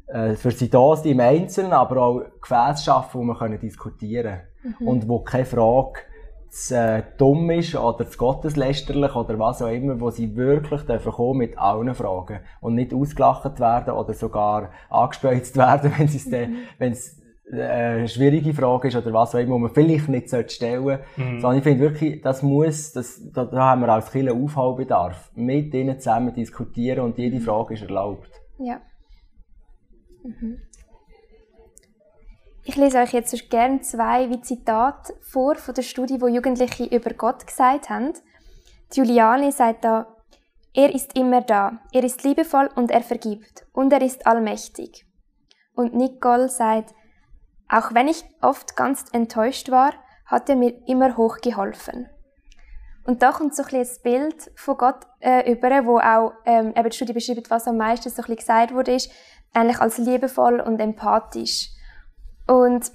äh, 0.07 0.33
für 0.33 0.51
sie 0.51 0.69
da 0.69 0.95
sind 0.95 1.11
im 1.11 1.19
Einzelnen, 1.19 1.73
aber 1.73 2.01
auch 2.01 2.21
Gefäße 2.41 2.85
schaffen, 2.85 3.21
wo 3.21 3.23
wir 3.23 3.37
können 3.37 3.59
diskutieren 3.59 4.41
können. 4.61 4.75
Mhm. 4.79 4.87
Und 4.87 5.07
wo 5.07 5.19
keine 5.19 5.45
Frage 5.45 5.99
zu 6.49 6.75
äh, 6.75 7.03
dumm 7.17 7.49
ist 7.51 7.75
oder 7.75 8.07
zu 8.09 8.17
gotteslästerlich 8.17 9.15
oder 9.15 9.37
was 9.39 9.61
auch 9.61 9.71
immer, 9.71 9.99
wo 9.99 10.09
sie 10.09 10.35
wirklich 10.35 10.81
dürfen 10.81 11.11
kommen 11.11 11.39
mit 11.39 11.57
allen 11.57 11.93
Fragen 11.93 12.39
und 12.61 12.75
nicht 12.75 12.93
ausgelacht 12.93 13.59
werden 13.59 13.93
oder 13.93 14.13
sogar 14.13 14.71
angespeuzt 14.89 15.57
werden, 15.57 15.93
wenn 15.97 16.05
es 16.05 16.25
mhm. 16.25 16.57
wenn 16.77 16.91
es 16.91 17.21
äh, 17.51 17.61
eine 17.61 18.07
schwierige 18.07 18.53
Frage 18.53 18.89
ist 18.89 18.95
oder 18.97 19.13
was 19.13 19.33
auch 19.33 19.39
immer, 19.39 19.55
wo 19.55 19.59
man 19.59 19.73
vielleicht 19.73 20.09
nicht 20.09 20.27
stellen 20.51 20.83
sollte. 20.83 21.03
Mhm. 21.15 21.39
Sondern 21.39 21.57
ich 21.57 21.63
finde 21.63 21.79
wirklich, 21.79 22.21
das 22.21 22.43
muss, 22.43 22.91
das, 22.91 23.21
da, 23.31 23.45
da 23.45 23.57
haben 23.57 23.81
wir 23.81 23.89
als 23.89 24.11
Killer 24.11 24.33
Aufholbedarf. 24.33 25.31
Mit 25.35 25.73
ihnen 25.73 25.99
zusammen 25.99 26.33
diskutieren 26.33 27.05
und 27.05 27.17
jede 27.17 27.39
Frage 27.39 27.75
ist 27.75 27.83
erlaubt. 27.83 28.29
Ja. 28.59 28.81
Mhm. 30.23 30.59
Ich 32.69 32.75
lese 32.75 32.97
euch 32.97 33.13
jetzt 33.13 33.49
gerne 33.49 33.79
zwei 33.79 34.29
wie 34.29 34.41
Zitate 34.41 35.13
vor 35.21 35.55
von 35.55 35.73
der 35.73 35.83
Studie, 35.83 36.19
wo 36.19 36.27
Jugendliche 36.27 36.83
über 36.83 37.11
Gott 37.13 37.47
gesagt 37.47 37.89
haben. 37.89 38.11
Die 38.91 38.99
Juliane 38.99 39.53
sagt 39.53 39.85
da, 39.85 40.17
er 40.73 40.93
ist 40.93 41.17
immer 41.17 41.39
da, 41.39 41.79
er 41.93 42.03
ist 42.03 42.25
liebevoll 42.25 42.69
und 42.75 42.91
er 42.91 43.03
vergibt 43.03 43.65
und 43.71 43.93
er 43.93 44.01
ist 44.01 44.27
allmächtig. 44.27 45.05
Und 45.75 45.95
Nicole 45.95 46.49
sagt, 46.49 46.93
auch 47.69 47.93
wenn 47.93 48.09
ich 48.09 48.25
oft 48.41 48.75
ganz 48.75 49.05
enttäuscht 49.13 49.71
war, 49.71 49.93
hat 50.25 50.49
er 50.49 50.57
mir 50.57 50.73
immer 50.87 51.15
hochgeholfen. 51.15 52.09
Und 53.05 53.21
da 53.23 53.31
kommt 53.31 53.55
so 53.55 53.63
ein 53.63 53.79
das 53.79 54.01
Bild 54.01 54.51
von 54.57 54.75
Gott 54.75 55.07
äh, 55.21 55.49
über, 55.49 55.69
wo 55.85 55.99
auch 55.99 56.33
ähm, 56.43 56.73
eben 56.75 56.89
die 56.89 56.95
Studie 56.97 57.13
beschreibt, 57.13 57.49
was 57.49 57.65
am 57.65 57.77
meisten 57.77 58.09
so 58.09 58.15
ein 58.15 58.25
bisschen 58.25 58.35
gesagt 58.35 58.73
wurde, 58.73 58.93
ist, 58.93 59.09
eigentlich 59.53 59.79
als 59.79 59.97
liebevoll 59.97 60.59
und 60.59 60.81
empathisch. 60.81 61.69
Und 62.47 62.91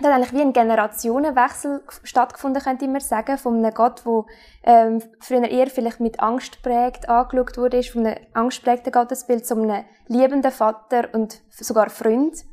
da 0.00 0.08
hat 0.08 0.14
eigentlich 0.14 0.32
wie 0.32 0.40
ein 0.40 0.52
Generationenwechsel 0.52 1.82
stattgefunden, 2.02 2.62
könnte 2.62 2.88
man 2.88 3.00
sagen, 3.00 3.38
von 3.38 3.58
einem 3.58 3.72
Gott, 3.72 4.02
der 4.04 4.24
ähm, 4.64 5.02
früher 5.20 5.48
eher 5.48 5.68
vielleicht 5.68 6.00
mit 6.00 6.20
Angst 6.20 6.62
prägt 6.62 7.08
angeschaut 7.08 7.56
wurde, 7.56 7.82
von 7.84 8.06
einem 8.06 8.18
angstprägten 8.32 8.92
Gottesbild 8.92 9.46
zu 9.46 9.54
einem 9.54 9.84
liebenden 10.08 10.50
Vater 10.50 11.08
und 11.12 11.40
sogar 11.50 11.90
Freund. 11.90 12.44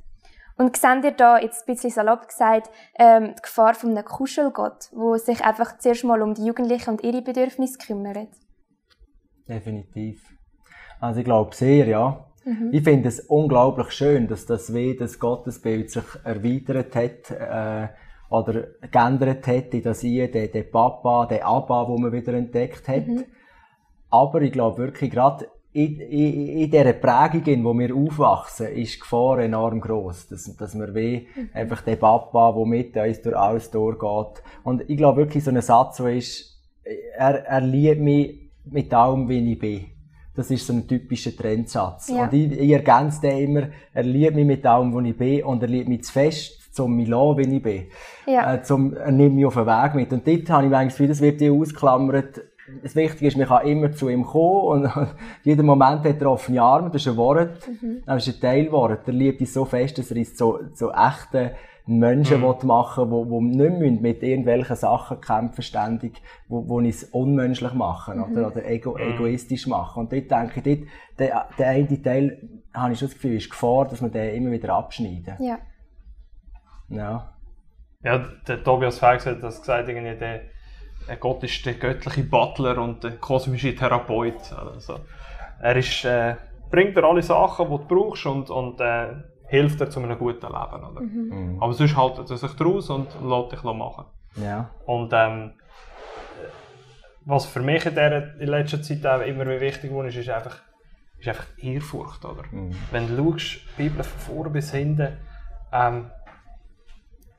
Und 0.58 0.78
seht 0.78 1.04
ihr 1.04 1.12
da, 1.12 1.40
jetzt 1.40 1.68
ein 1.68 1.74
bisschen 1.74 1.90
salopp 1.90 2.28
gesagt, 2.28 2.70
ähm, 3.00 3.34
die 3.36 3.42
Gefahr 3.42 3.74
von 3.74 3.92
einem 3.92 4.06
Kuschelgott, 4.06 4.90
wo 4.92 5.18
sich 5.18 5.44
einfach 5.44 5.80
zuerst 5.80 6.04
mal 6.04 6.22
um 6.22 6.36
die 6.36 6.46
Jugendlichen 6.46 6.92
und 6.92 7.04
ihre 7.04 7.24
Bedürfnisse 7.24 7.80
kümmert? 7.80 8.30
Definitiv. 9.48 10.22
Also 11.00 11.22
ich 11.22 11.26
glaube 11.26 11.56
sehr, 11.56 11.88
ja. 11.88 12.31
Mhm. 12.44 12.70
Ich 12.72 12.84
finde 12.84 13.10
es 13.10 13.20
unglaublich 13.20 13.92
schön, 13.92 14.28
dass 14.28 14.46
das 14.46 14.74
wie 14.74 14.96
das 14.96 15.20
Gottesbild 15.20 15.92
sich 15.92 16.04
erweitert 16.24 16.96
hat 16.96 17.32
äh, 17.32 17.88
oder 18.30 18.68
geändert 18.92 19.46
hat 19.48 19.74
in 19.74 19.84
das 19.84 20.04
ich, 20.04 20.32
den, 20.32 20.52
den 20.52 20.72
Papa, 20.72 21.26
den 21.28 21.44
Abba, 21.44 21.88
wo 21.88 21.98
man 21.98 22.12
wieder 22.12 22.34
entdeckt 22.34 22.88
hat. 22.88 23.08
Mhm. 23.08 23.26
Aber 24.10 24.42
ich 24.42 24.52
glaube 24.52 24.78
wirklich, 24.78 25.12
gerade 25.12 25.48
in, 25.74 26.00
in, 26.02 26.48
in 26.48 26.72
dieser 26.72 26.94
Prägung, 26.94 27.46
in 27.46 27.64
der 27.64 27.74
wir 27.74 27.96
aufwachsen, 27.96 28.68
ist 28.68 28.96
die 28.96 29.00
Gefahr 29.00 29.40
enorm 29.40 29.80
groß, 29.80 30.28
dass, 30.28 30.56
dass 30.58 30.76
wir 30.78 30.94
wie 30.94 31.28
mhm. 31.34 31.50
einfach 31.54 31.82
den 31.82 32.00
Papa, 32.00 32.52
der 32.52 32.66
mit 32.66 32.98
uns 32.98 33.22
durch 33.22 33.38
alles 33.38 33.72
durchgeht. 33.72 34.44
Und 34.64 34.90
ich 34.90 34.98
glaube 34.98 35.22
wirklich, 35.22 35.44
so 35.44 35.52
ein 35.52 35.62
Satz, 35.62 35.98
so 35.98 36.08
ist, 36.08 36.60
er, 37.16 37.46
er 37.46 37.62
liebt 37.62 38.02
mich 38.02 38.52
mit 38.66 38.94
allem, 38.94 39.30
wie 39.30 39.54
ich 39.54 39.60
bin. 39.60 39.86
Das 40.36 40.50
ist 40.50 40.66
so 40.66 40.74
ein 40.74 40.88
typischer 40.88 41.36
Trendsatz. 41.36 42.10
Ja. 42.10 42.24
Und 42.24 42.34
ich, 42.34 42.52
ich 42.52 42.72
ergänze 42.72 43.22
den 43.22 43.38
immer, 43.40 43.68
er 43.94 44.04
liebt 44.04 44.36
mich 44.36 44.46
mit 44.46 44.66
allem, 44.66 44.94
wo 44.94 45.00
ich 45.02 45.18
bin, 45.18 45.44
und 45.44 45.62
er 45.62 45.68
liebt 45.68 45.90
mich 45.90 46.04
zu 46.04 46.14
fest, 46.14 46.74
zum 46.74 46.96
mich 46.96 47.08
lassen, 47.08 47.38
wie 47.38 47.56
ich 47.58 47.62
bin. 47.64 47.84
Ja. 48.26 48.54
Äh, 48.54 48.64
zum, 48.64 48.96
er 48.96 49.12
nimmt 49.12 49.36
mich 49.36 49.46
auf 49.46 49.56
den 49.56 49.66
Weg 49.66 49.96
mit. 49.96 50.14
Und 50.14 50.26
dort 50.26 50.50
habe 50.50 50.68
ich 50.68 50.74
eigentlich 50.74 50.94
das 50.94 50.94
Gefühl, 50.94 51.08
das 51.08 51.22
wird 51.22 51.40
hier 51.40 51.54
ausklammert. 51.54 52.42
Das 52.82 52.96
Wichtige 52.96 53.28
ist, 53.28 53.38
man 53.38 53.48
kann 53.48 53.68
immer 53.68 53.92
zu 53.92 54.08
ihm 54.08 54.24
kommen 54.24 54.86
und 54.86 55.10
jeden 55.44 55.66
Moment 55.66 56.06
hat 56.06 56.22
er 56.22 56.32
offene 56.32 56.62
Arme, 56.62 56.90
das 56.90 57.02
ist 57.02 57.10
ein 57.10 57.18
Wort, 57.18 57.68
mhm. 57.68 58.02
das 58.06 58.26
ist 58.26 58.36
ein 58.36 58.42
Teilwort. 58.42 59.06
Er 59.06 59.14
liebt 59.14 59.42
dich 59.42 59.52
so 59.52 59.66
fest, 59.66 59.98
dass 59.98 60.10
er 60.12 60.18
uns 60.18 60.38
so, 60.38 60.60
so 60.74 60.92
echte 60.92 61.52
Menschen 61.86 62.42
mhm. 62.42 62.68
machen 62.68 63.12
will, 63.12 63.26
die, 63.52 63.58
die 63.58 63.90
nicht 63.90 64.02
mit 64.02 64.24
irgendwelchen 64.24 64.76
Sachen 64.76 65.20
kämpfen 65.20 65.62
ständig, 65.62 66.22
wo, 66.48 66.68
wo 66.68 66.80
es 66.82 67.04
unmenschlich 67.06 67.74
machen 67.74 68.18
mhm. 68.18 68.24
oder, 68.24 68.48
oder 68.48 68.66
ego, 68.66 68.94
mhm. 68.94 69.14
egoistisch 69.14 69.68
machen. 69.68 70.02
Und 70.02 70.14
dort 70.14 70.30
denke 70.30 70.60
ich, 70.60 70.64
dort, 70.64 70.90
der, 71.20 71.48
der 71.58 71.68
eine 71.68 72.02
Teil, 72.02 72.50
habe 72.74 72.94
ich 72.94 73.00
schon 73.00 73.08
das 73.08 73.16
Gefühl, 73.16 73.36
ist 73.36 73.50
Gefahr, 73.50 73.88
dass 73.88 74.02
wir 74.02 74.10
den 74.10 74.36
immer 74.36 74.52
wieder 74.52 74.74
abschneiden. 74.74 75.36
Ja. 75.40 75.60
Ja. 76.90 77.34
Ja, 78.04 78.18
der 78.48 78.64
Tobias 78.64 79.00
Feix 79.00 79.26
hat 79.26 79.44
das 79.44 79.60
gesagt, 79.60 79.88
irgendwie 79.88 80.18
der, 80.18 80.42
Gott 81.20 81.44
ist 81.44 81.66
der 81.66 81.76
göttliche 81.76 82.24
Butler 82.24 82.78
und 82.80 83.04
der 83.04 83.18
kosmische 83.18 83.76
Therapeut. 83.76 84.54
Also, 84.54 85.00
er 85.62 85.76
ist, 85.76 86.04
äh, 86.06 86.36
bringt 86.72 86.98
dir 86.98 87.04
alle 87.04 87.22
Sachen, 87.22 87.70
die 87.70 87.78
du 87.78 87.86
brauchst 87.86 88.26
und, 88.26 88.50
und 88.50 88.80
äh, 88.82 89.08
hilft 89.52 89.82
dir 89.82 89.90
zu 89.90 90.00
einem 90.00 90.18
guten 90.18 90.48
Leben. 90.48 90.84
Oder? 90.84 91.02
Mhm. 91.02 91.30
mhm. 91.30 91.62
Aber 91.62 91.74
sonst 91.74 91.96
haltet 91.98 92.30
er 92.30 92.38
sich 92.38 92.54
draus 92.54 92.90
und 92.90 93.08
lässt 93.22 93.52
dich 93.52 93.64
machen. 93.64 94.06
Ja. 94.38 94.70
Und 94.86 95.12
ähm, 95.14 95.52
was 97.26 97.46
für 97.46 97.60
mich 97.60 97.86
in, 97.86 97.96
der, 97.96 98.40
in 98.40 98.48
letzter 98.48 98.82
Zeit 98.82 99.06
auch 99.06 99.20
immer 99.20 99.46
wichtig 99.46 99.92
wurde, 99.92 100.08
ist, 100.08 100.30
einfach, 100.30 100.56
ist 101.20 101.28
einfach 101.28 101.48
Ehrfurcht. 101.58 102.24
Oder? 102.24 102.44
Mhm. 102.50 102.74
Wenn 102.92 103.16
du 103.16 103.38
schaust, 103.38 103.62
die 103.78 103.84
Bibel 103.84 104.04
von 104.04 104.20
vorne 104.20 104.50
bis 104.52 104.72
hinten, 104.72 105.18
ähm, 105.74 106.10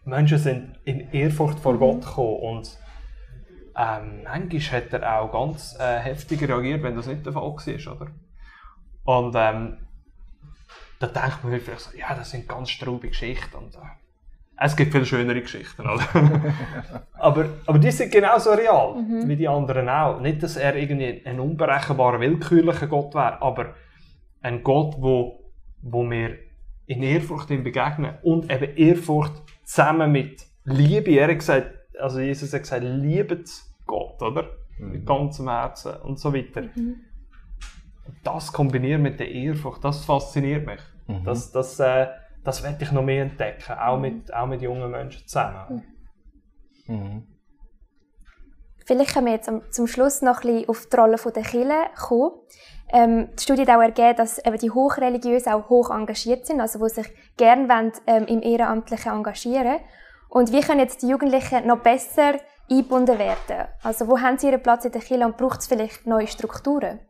Menschen 0.04 0.38
sind 0.38 0.78
in 0.84 1.12
Ehrfurcht 1.12 1.60
vor 1.60 1.78
Gott 1.78 2.02
gekommen 2.02 2.40
und 2.40 2.78
ähm, 3.74 4.24
manchmal 4.24 4.82
hat 4.82 4.92
er 4.92 5.20
auch 5.20 5.32
ganz 5.32 5.78
äh, 5.80 5.98
heftig 5.98 6.46
reagiert, 6.46 6.82
wenn 6.82 6.94
das 6.94 7.06
nicht 7.06 7.24
der 7.24 7.32
Fall 7.32 7.42
war. 7.42 7.96
Oder? 7.96 8.10
Und 9.04 9.34
ähm, 9.34 9.78
da 11.02 11.08
denkt 11.08 11.42
man 11.42 11.60
vielleicht 11.60 11.80
so, 11.80 11.96
ja, 11.96 12.14
das 12.14 12.30
sind 12.30 12.48
ganz 12.48 12.70
straube 12.70 13.08
Geschichten. 13.08 13.56
Und, 13.56 13.74
äh, 13.74 13.78
es 14.56 14.76
gibt 14.76 14.92
viel 14.92 15.04
schönere 15.04 15.40
Geschichten. 15.40 15.82
Oder? 15.82 16.04
aber, 17.14 17.46
aber 17.66 17.78
die 17.78 17.90
sind 17.90 18.12
genauso 18.12 18.52
real 18.52 18.94
mhm. 18.94 19.28
wie 19.28 19.36
die 19.36 19.48
anderen 19.48 19.88
auch. 19.88 20.20
Nicht, 20.20 20.42
dass 20.42 20.56
er 20.56 20.76
irgendwie 20.76 21.22
ein 21.24 21.40
unberechenbarer, 21.40 22.20
willkürlicher 22.20 22.86
Gott 22.86 23.14
wäre, 23.14 23.42
aber 23.42 23.74
ein 24.40 24.62
Gott, 24.62 24.94
wo, 24.98 25.50
wo 25.82 26.08
wir 26.08 26.38
in 26.86 27.02
Ehrfurcht 27.02 27.50
ihm 27.50 27.64
begegnen 27.64 28.14
und 28.22 28.52
eben 28.52 28.76
Ehrfurcht 28.76 29.42
zusammen 29.64 30.12
mit 30.12 30.46
Liebe. 30.64 31.10
Er 31.12 31.28
hat 31.28 31.38
gesagt, 31.38 31.72
also 31.98 32.20
Jesus 32.20 32.52
hat 32.52 32.62
gesagt, 32.62 32.84
liebet 32.84 33.50
Gott, 33.86 34.22
oder? 34.22 34.50
Mhm. 34.78 34.92
Mit 34.92 35.06
ganzem 35.06 35.48
Herzen 35.48 35.94
und 36.02 36.20
so 36.20 36.32
weiter. 36.32 36.62
Mhm. 36.74 36.96
Das 38.22 38.52
kombinieren 38.52 39.02
mit 39.02 39.18
der 39.18 39.30
Ehrfurcht, 39.30 39.84
das 39.84 40.04
fasziniert 40.04 40.66
mich. 40.66 40.80
Mhm. 41.06 41.24
Das, 41.24 41.52
das, 41.52 41.78
äh, 41.80 42.08
das 42.44 42.62
werde 42.62 42.82
ich 42.82 42.92
noch 42.92 43.02
mehr 43.02 43.22
entdecken, 43.22 43.72
auch 43.78 43.98
mit, 43.98 44.32
auch 44.32 44.46
mit 44.46 44.62
jungen 44.62 44.90
Menschen 44.90 45.26
zusammen. 45.26 45.82
Mhm. 46.86 47.26
Vielleicht 48.84 49.14
können 49.14 49.26
wir 49.26 49.34
jetzt 49.34 49.50
zum 49.70 49.86
Schluss 49.86 50.22
noch 50.22 50.42
ein 50.42 50.48
bisschen 50.48 50.68
auf 50.68 50.86
die 50.86 50.96
Rolle 50.96 51.16
der 51.16 51.42
Kirche 51.42 51.74
kommen. 51.96 52.32
Ähm, 52.92 53.28
die 53.38 53.42
Studie 53.42 53.62
hat 53.62 53.70
auch 53.70 53.80
ergeben, 53.80 54.16
dass 54.16 54.44
eben 54.44 54.58
die 54.58 54.70
Hochreligiösen 54.70 55.52
auch 55.52 55.68
hoch 55.70 55.90
engagiert 55.90 56.46
sind, 56.46 56.60
also 56.60 56.78
die 56.78 56.92
sich 56.92 57.06
gerne 57.36 57.68
wollen, 57.68 57.92
ähm, 58.06 58.26
im 58.26 58.42
Ehrenamtlichen 58.42 59.12
engagieren 59.12 59.78
Und 60.28 60.52
wie 60.52 60.60
können 60.60 60.80
jetzt 60.80 61.02
die 61.02 61.08
Jugendlichen 61.08 61.66
noch 61.66 61.78
besser 61.78 62.34
eingebunden 62.68 63.18
werden? 63.18 63.68
Also 63.82 64.08
wo 64.08 64.20
haben 64.20 64.36
sie 64.36 64.48
ihren 64.48 64.62
Platz 64.62 64.84
in 64.84 64.92
der 64.92 65.00
Kirche 65.00 65.24
und 65.24 65.36
braucht 65.36 65.60
es 65.60 65.68
vielleicht 65.68 66.06
neue 66.06 66.26
Strukturen? 66.26 67.00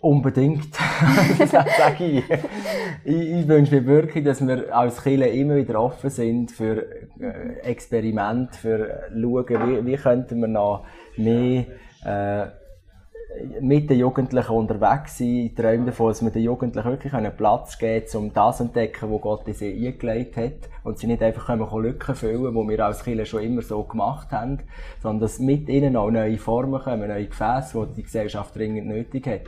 Unbedingt, 0.00 0.70
das 1.38 1.50
sage 1.50 2.04
ich. 2.04 2.24
ich. 2.30 2.40
Ich 3.04 3.48
wünsche 3.48 3.74
mir 3.74 3.86
wirklich, 3.86 4.24
dass 4.24 4.46
wir 4.46 4.74
als 4.74 5.02
Kirche 5.02 5.26
immer 5.26 5.56
wieder 5.56 5.78
offen 5.78 6.08
sind 6.08 6.50
für 6.52 6.86
äh, 7.20 7.58
Experimente, 7.62 8.58
für 8.58 9.02
schauen, 9.12 9.46
wie, 9.48 9.86
wie 9.86 9.96
könnten 9.96 10.40
wir 10.40 10.48
noch 10.48 10.86
mehr 11.18 11.66
äh, 12.04 12.46
mit 13.60 13.90
den 13.90 13.98
Jugendlichen 13.98 14.52
unterwegs 14.52 15.18
sein. 15.18 15.46
Ich 15.46 15.54
träume 15.54 15.86
davon, 15.86 16.08
dass 16.08 16.22
wir 16.22 16.30
den 16.30 16.42
Jugendlichen 16.42 16.88
wirklich 16.88 17.12
einen 17.12 17.36
Platz 17.36 17.78
geben 17.78 18.06
um 18.14 18.32
das 18.32 18.56
zu 18.56 18.64
entdecken, 18.64 19.12
was 19.12 19.20
Gott 19.20 19.48
in 19.48 19.54
sie 19.54 19.86
eingelegt 19.86 20.36
hat. 20.36 20.70
Und 20.82 20.98
sie 20.98 21.06
nicht 21.06 21.22
einfach 21.22 21.46
können 21.46 21.68
Lücken 21.82 22.14
füllen, 22.14 22.54
die 22.54 22.68
wir 22.68 22.86
als 22.86 23.04
Kirche 23.04 23.26
schon 23.26 23.42
immer 23.42 23.62
so 23.62 23.82
gemacht 23.82 24.32
haben, 24.32 24.60
sondern 25.02 25.20
dass 25.20 25.38
mit 25.38 25.68
ihnen 25.68 25.96
auch 25.96 26.10
neue 26.10 26.38
Formen 26.38 26.80
kommen, 26.80 27.08
neue 27.08 27.26
Gefäße, 27.26 27.86
die 27.90 27.96
die 27.96 28.02
Gesellschaft 28.04 28.56
dringend 28.56 28.86
nötig 28.86 29.26
hat. 29.26 29.42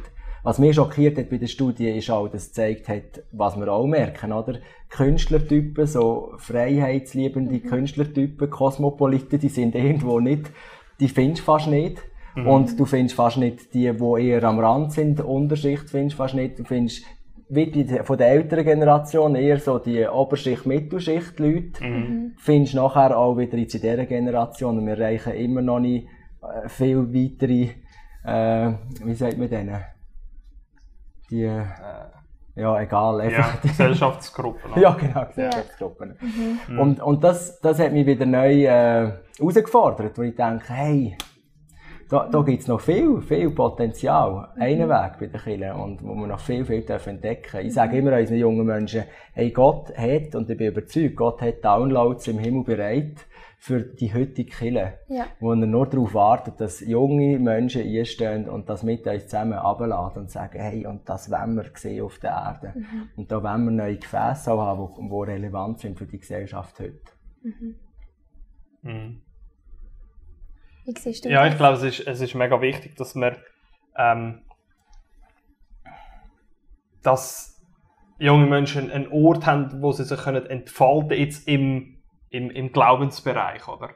Was 0.45 0.59
mich 0.59 0.75
schockiert 0.75 1.19
hat 1.19 1.31
bei 1.31 1.39
der 1.39 1.47
Studie, 1.47 1.89
ist 1.91 2.11
auch, 2.11 2.27
dass 2.27 2.43
es 2.43 2.49
gezeigt 2.49 2.89
hat, 2.89 3.23
was 3.31 3.57
wir 3.57 3.69
auch 3.73 3.87
merken, 3.87 4.33
oder? 4.33 4.59
Künstlertypen, 4.89 5.87
so 5.87 6.33
freiheitsliebende 6.39 7.55
mhm. 7.55 7.63
Künstlertypen, 7.63 8.51
Kosmopoliten, 8.51 9.39
die 9.39 9.49
sind 9.49 9.77
irgendwo 9.77 10.19
nicht, 10.19 10.51
die 10.99 11.09
findest 11.09 11.43
du 11.43 11.45
fast 11.45 11.69
nicht. 11.69 12.03
Mhm. 12.35 12.47
Und 12.47 12.81
du 12.81 12.87
findest 12.87 13.15
fast 13.15 13.37
nicht 13.37 13.73
die, 13.75 13.93
die 13.93 14.27
eher 14.27 14.43
am 14.45 14.59
Rand 14.59 14.93
sind, 14.93 15.21
Unterschicht 15.21 15.91
findest 15.91 16.15
du 16.15 16.23
fast 16.23 16.35
nicht. 16.35 16.59
Du 16.59 16.65
findest, 16.65 17.05
wie 17.49 17.67
bei, 17.67 18.03
von 18.03 18.19
der 18.19 18.29
älteren 18.29 18.65
Generation, 18.65 19.35
eher 19.35 19.61
so 19.61 19.79
die 19.79 20.07
Oberschicht, 20.07 20.67
Mittelschicht 20.67 21.39
Leute, 21.39 21.85
mhm. 21.85 22.33
findest 22.39 22.75
du 22.75 22.79
nachher 22.79 23.17
auch 23.17 23.37
wieder 23.37 23.59
in 23.59 23.69
dieser 23.69 24.07
Generation. 24.07 24.79
Und 24.79 24.87
wir 24.87 24.99
erreichen 24.99 25.35
immer 25.35 25.63
noch 25.63 25.81
nicht 25.81 26.07
äh, 26.43 26.69
viel 26.69 27.13
weitere, 27.13 27.69
äh, 28.25 28.73
wie 29.05 29.15
sagt 29.15 29.39
man 29.39 29.49
denen? 29.49 29.77
Die, 31.33 31.45
äh, 31.45 31.65
ja, 32.55 32.81
egal. 32.81 33.21
Einfach 33.21 33.55
ja, 33.65 33.71
Gesellschaftsgruppen. 33.71 34.81
ja, 34.81 34.91
genau, 34.93 35.25
Gesellschaftsgruppen. 35.27 36.17
Mhm. 36.69 36.79
Und, 36.79 37.01
und 37.01 37.25
das, 37.25 37.61
das 37.61 37.79
hat 37.79 37.93
mich 37.93 38.07
wieder 38.07 38.27
neu 38.27 38.65
äh, 38.65 39.13
herausgefordert, 39.39 40.17
wo 40.19 40.23
ich 40.23 40.37
denke, 40.37 40.67
hey, 40.69 41.17
da, 42.11 42.29
da 42.31 42.43
gibt 42.43 42.61
es 42.61 42.69
noch 42.69 42.81
viel, 42.81 43.23
viel 43.23 43.51
Potenzial, 43.51 44.51
mhm. 44.55 44.63
einen 44.63 44.89
Weg 44.89 45.13
bei 45.19 45.27
den 45.27 45.41
Kindern, 45.41 45.81
und 45.81 46.07
wo 46.07 46.15
wir 46.15 46.27
noch 46.27 46.41
viel, 46.41 46.65
viel 46.65 46.85
entdecken 46.87 47.21
dürfen. 47.23 47.67
Ich 47.67 47.73
sage 47.73 47.97
immer 47.97 48.17
unseren 48.19 48.39
jungen 48.39 48.67
Menschen, 48.67 49.05
hey, 49.33 49.51
Gott 49.51 49.97
hat, 49.97 50.35
und 50.35 50.51
ich 50.51 50.59
bin 50.59 50.69
überzeugt, 50.69 51.17
Gott 51.17 51.41
hat 51.41 51.65
Downloads 51.65 52.29
im 52.29 52.39
Himmel 52.39 52.65
bereit, 52.65 53.27
für 53.63 53.79
die 53.81 54.13
heutige 54.13 54.51
Kille, 54.51 54.99
ja. 55.07 55.27
wo 55.39 55.53
er 55.53 55.57
nur 55.57 55.87
darauf 55.87 56.15
wartet, 56.15 56.61
dass 56.61 56.81
junge 56.81 57.39
Menschen 57.39 57.83
einstehen 57.83 58.49
und 58.49 58.69
das 58.69 58.83
mit 58.83 59.07
uns 59.07 59.29
zusammen 59.29 59.53
abladen 59.53 60.23
und 60.23 60.33
sagen, 60.33 60.59
hey, 60.59 60.85
und 60.85 61.09
das 61.09 61.31
wollen 61.31 61.55
wir 61.55 61.71
sehen 61.77 62.05
auf 62.05 62.19
der 62.19 62.31
Erde. 62.31 62.73
Mhm. 62.75 63.11
Und 63.15 63.31
da 63.31 63.41
wollen 63.41 63.65
wir 63.67 63.71
neue 63.71 63.99
Gefäße 63.99 64.51
haben, 64.51 65.09
die, 65.09 65.31
relevant 65.31 65.79
sind 65.79 65.97
für 65.97 66.07
die 66.07 66.19
Gesellschaft 66.19 66.81
heute. 66.81 66.99
Mhm. 67.45 67.77
Mhm. 68.83 69.23
Wie 70.85 70.99
siehst 70.99 71.25
du 71.25 71.29
ja, 71.29 71.45
das? 71.45 71.53
ich 71.53 71.57
glaube, 71.57 71.77
es 71.77 71.83
ist, 71.85 72.09
es 72.09 72.21
ist 72.21 72.35
mega 72.35 72.61
wichtig, 72.61 72.97
dass 72.97 73.15
wir 73.15 73.37
ähm, 73.97 74.41
dass 77.05 77.63
junge 78.19 78.47
Menschen 78.47 78.91
einen 78.91 79.07
Ort 79.13 79.47
haben, 79.47 79.81
wo 79.83 79.93
sie 79.93 80.03
sich 80.03 80.19
können 80.19 80.47
entfalten 80.47 81.17
jetzt 81.17 81.47
im, 81.47 81.92
im, 82.33 82.51
im 82.51 82.73
Glaubensbereich, 82.73 83.69
oder? 83.69 83.91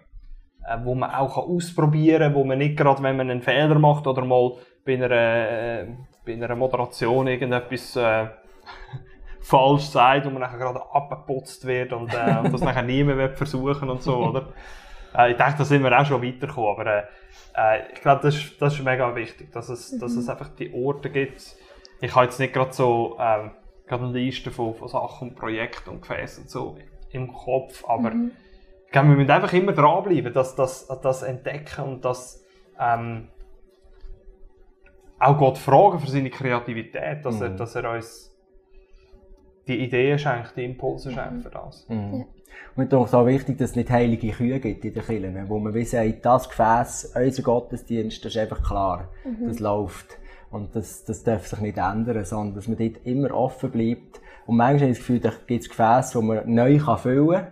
Äh, 0.68 0.78
wo 0.84 0.94
man 0.94 1.10
auch 1.10 1.36
ausprobieren 1.36 2.32
kann, 2.32 2.34
wo 2.34 2.44
man 2.44 2.58
nicht 2.58 2.76
gerade, 2.76 3.02
wenn 3.02 3.16
man 3.16 3.30
einen 3.30 3.42
Fehler 3.42 3.78
macht 3.78 4.06
oder 4.06 4.24
mal 4.24 4.52
bei 4.84 4.94
einer, 4.94 5.10
äh, 5.10 5.86
bei 6.24 6.34
einer 6.34 6.54
Moderation 6.54 7.26
irgendetwas 7.26 7.96
äh, 7.96 8.26
falsch 9.40 9.84
sagt 9.84 10.26
und 10.26 10.34
man 10.34 10.42
nachher 10.42 10.58
gerade 10.58 10.82
abgeputzt 10.92 11.66
wird 11.66 11.92
und, 11.92 12.12
äh, 12.12 12.38
und 12.42 12.52
das 12.52 12.60
nachher 12.60 12.82
niemand 12.84 13.36
versuchen 13.36 13.88
und 13.88 14.02
so, 14.02 14.16
oder? 14.16 14.52
Äh, 15.16 15.32
ich 15.32 15.36
denke, 15.36 15.54
da 15.58 15.64
sind 15.64 15.82
wir 15.82 15.98
auch 15.98 16.04
schon 16.04 16.22
weitergekommen, 16.22 16.70
aber 16.70 16.86
äh, 16.86 17.02
äh, 17.56 17.92
ich 17.92 18.00
glaube, 18.00 18.22
das, 18.22 18.36
ist, 18.36 18.60
das 18.60 18.74
ist 18.74 18.84
mega 18.84 19.14
wichtig, 19.14 19.52
dass 19.52 19.68
es, 19.68 19.92
mhm. 19.92 20.00
dass 20.00 20.12
es 20.12 20.28
einfach 20.28 20.48
die 20.48 20.72
Orte 20.74 21.10
gibt. 21.10 21.56
Ich 22.00 22.14
habe 22.14 22.26
jetzt 22.26 22.38
nicht 22.38 22.52
gerade 22.52 22.72
so 22.72 23.16
ähm, 23.18 23.52
gerade 23.86 24.04
eine 24.04 24.18
Liste 24.18 24.50
von, 24.50 24.74
von 24.74 24.88
Sachen 24.88 25.30
und 25.30 25.36
Projekten 25.36 25.90
und 25.90 26.02
Gefäßen 26.02 26.48
so 26.48 26.76
im 27.16 27.32
Kopf, 27.32 27.84
aber 27.86 28.10
mhm. 28.10 28.32
ich 28.86 28.92
glaube, 28.92 29.08
wir 29.08 29.16
müssen 29.16 29.30
einfach 29.30 29.52
immer 29.52 29.72
dranbleiben, 29.72 30.32
dass 30.32 30.54
das, 30.54 30.86
das 31.02 31.22
entdecken 31.22 31.84
und 31.84 32.04
das 32.04 32.44
ähm, 32.78 33.28
auch 35.18 35.38
Gott 35.38 35.58
fragen 35.58 35.98
für 35.98 36.10
seine 36.10 36.30
Kreativität, 36.30 37.24
dass, 37.24 37.36
mhm. 37.36 37.42
er, 37.42 37.48
dass 37.50 37.74
er 37.74 37.90
uns 37.90 38.32
die 39.66 39.78
Ideen 39.82 40.18
schenkt, 40.18 40.56
die 40.56 40.64
Impulse 40.64 41.10
schenkt 41.10 41.42
für 41.42 41.50
das. 41.50 41.86
Mhm. 41.88 42.14
Ja. 42.14 42.24
Und 42.76 42.92
es 42.92 43.14
auch 43.14 43.26
wichtig, 43.26 43.58
dass 43.58 43.70
es 43.70 43.76
nicht 43.76 43.90
heilige 43.90 44.30
Kühe 44.30 44.60
gibt 44.60 44.84
in 44.84 44.92
den 44.92 45.02
Kirchen, 45.02 45.48
wo 45.48 45.58
man 45.58 45.74
wie 45.74 45.84
sagt, 45.84 46.24
das 46.24 46.48
Gefäß, 46.48 47.14
unser 47.16 47.42
Gottesdienst, 47.42 48.24
das 48.24 48.34
ist 48.34 48.40
einfach 48.40 48.62
klar, 48.62 49.08
mhm. 49.24 49.48
das 49.48 49.58
läuft. 49.58 50.18
Und 50.56 50.74
das, 50.74 51.04
das 51.04 51.22
darf 51.22 51.46
sich 51.46 51.60
nicht 51.60 51.76
ändern, 51.76 52.24
sondern 52.24 52.54
dass 52.54 52.66
man 52.66 52.78
dort 52.78 53.04
immer 53.04 53.30
offen 53.32 53.70
bleibt. 53.70 54.20
Und 54.46 54.56
manchmal 54.56 54.80
habe 54.80 54.90
ich 54.92 54.98
das 54.98 55.06
Gefühl, 55.06 55.20
da 55.20 55.32
gibt 55.46 55.62
es 55.62 55.68
Gefäße, 55.68 56.18
die 56.18 56.24
man 56.24 56.54
neu 56.54 56.78
füllen 56.78 57.46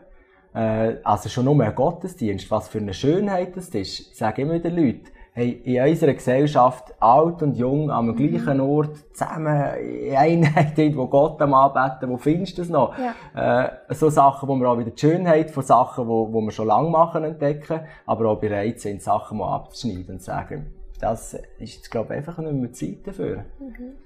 kann. 0.53 0.91
Äh, 0.91 0.97
also 1.05 1.29
schon 1.29 1.45
nur 1.45 1.63
ein 1.63 1.75
Gottesdienst, 1.75 2.51
was 2.51 2.69
für 2.69 2.79
eine 2.79 2.95
Schönheit 2.95 3.57
das 3.57 3.69
ist. 3.69 4.01
Ich 4.01 4.17
sage 4.17 4.43
immer 4.43 4.59
den 4.59 4.77
Leuten, 4.77 5.09
hey, 5.33 5.51
in 5.65 5.83
unserer 5.83 6.15
Gesellschaft, 6.15 6.95
alt 7.01 7.43
und 7.43 7.57
jung, 7.57 7.91
am 7.91 8.07
mhm. 8.07 8.17
gleichen 8.17 8.61
Ort, 8.61 8.97
zusammen 9.13 9.75
in 9.77 10.17
Einheit, 10.17 10.79
wo 10.97 11.07
Gott 11.09 11.43
am 11.43 11.53
Anbeten, 11.53 12.09
wo 12.09 12.17
findest 12.17 12.57
du 12.57 12.63
das 12.63 12.71
noch? 12.71 12.95
Ja. 13.35 13.65
Äh, 13.65 13.71
so 13.91 14.09
Sachen, 14.09 14.49
wo 14.49 14.55
wir 14.55 14.71
auch 14.71 14.79
wieder 14.79 14.93
die 14.93 15.01
Schönheit 15.01 15.51
von 15.51 15.65
Sachen, 15.65 16.07
wo, 16.07 16.33
wo 16.33 16.41
wir 16.41 16.53
schon 16.53 16.69
lange 16.69 16.89
machen, 16.89 17.25
entdecken, 17.25 17.81
aber 18.07 18.31
auch 18.31 18.39
bereit 18.39 18.81
sind, 18.81 19.03
Sachen 19.03 19.39
mal 19.39 19.55
abzuschneiden 19.57 20.15
und 20.15 20.19
zu 20.21 20.27
sagen, 20.27 20.73
das 21.05 21.35
ist 21.35 21.75
jetzt, 21.77 21.91
glaube 21.91 22.15
ich, 22.15 22.19
einfach 22.19 22.39
nicht 22.39 22.53
mehr 22.55 22.73
Zeit 22.73 23.07
dafür. 23.07 23.45
Mhm. 23.59 23.97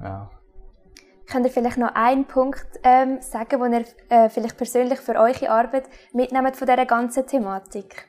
Ja. 0.00 0.30
Könnt 1.26 1.46
ihr 1.46 1.52
vielleicht 1.52 1.78
noch 1.78 1.94
einen 1.94 2.26
Punkt 2.26 2.66
ähm, 2.84 3.20
sagen, 3.20 3.60
den 3.60 3.72
ihr 3.72 3.84
äh, 4.10 4.28
vielleicht 4.28 4.56
persönlich 4.56 5.00
für 5.00 5.16
eure 5.16 5.50
Arbeit 5.50 5.88
mitnehmt 6.12 6.56
von 6.56 6.68
dieser 6.68 6.86
ganzen 6.86 7.26
Thematik? 7.26 8.08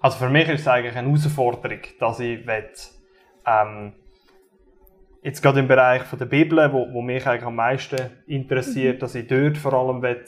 Also 0.00 0.16
für 0.18 0.30
mich 0.30 0.48
ist 0.48 0.62
es 0.62 0.68
eigentlich 0.68 0.96
eine 0.96 1.08
Herausforderung, 1.08 1.80
dass 1.98 2.20
ich 2.20 2.46
will, 2.46 2.70
ähm, 3.46 3.92
jetzt 5.22 5.42
gerade 5.42 5.60
im 5.60 5.68
Bereich 5.68 6.02
von 6.02 6.18
der 6.18 6.26
Bibel, 6.26 6.72
wo, 6.72 6.90
wo 6.92 7.02
mich 7.02 7.26
eigentlich 7.26 7.44
am 7.44 7.56
meisten 7.56 8.10
interessiert, 8.26 8.96
mhm. 8.96 9.00
dass 9.00 9.14
ich 9.14 9.26
dort 9.26 9.58
vor 9.58 9.74
allem 9.74 10.00
will, 10.00 10.24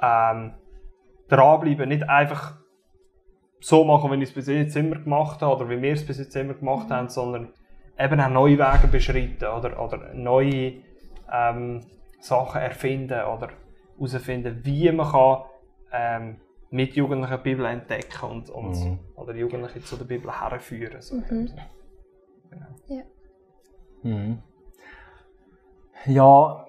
ähm, 0.00 0.54
dranbleiben, 1.28 1.88
nicht 1.88 2.08
einfach 2.08 2.58
so 3.60 3.84
machen, 3.84 4.10
wie 4.12 4.22
ich 4.22 4.28
es 4.30 4.34
bis 4.34 4.46
jetzt 4.46 4.76
immer 4.76 4.96
gemacht 4.96 5.40
habe 5.40 5.56
oder 5.56 5.70
wie 5.70 5.80
wir 5.80 5.92
es 5.92 6.06
bis 6.06 6.18
jetzt 6.18 6.36
immer 6.36 6.54
gemacht 6.54 6.90
haben, 6.90 7.08
sondern 7.08 7.52
eben 7.98 8.20
auch 8.20 8.28
neue 8.28 8.58
Wege 8.58 8.88
beschreiten 8.88 9.46
oder, 9.46 9.82
oder 9.82 10.12
neue 10.12 10.82
ähm, 11.32 11.80
Sachen 12.20 12.60
erfinden 12.60 13.24
oder 13.24 13.48
herausfinden, 13.96 14.60
wie 14.64 14.90
man 14.92 15.10
kann, 15.10 15.44
ähm, 15.92 16.36
mit 16.70 16.96
Jugendlichen 16.96 17.36
die 17.36 17.42
Bibel 17.42 17.66
entdecken 17.66 18.30
und, 18.30 18.50
und 18.50 18.74
mhm. 18.74 18.98
oder 19.14 19.34
Jugendliche 19.34 19.80
zu 19.80 19.96
der 19.96 20.04
Bibel 20.04 20.30
herführen. 20.30 21.00
So 21.00 21.16
mhm. 21.16 21.50
genau. 22.50 22.66
Ja. 22.88 23.02
Mhm. 24.02 24.42
Ja, 26.06 26.66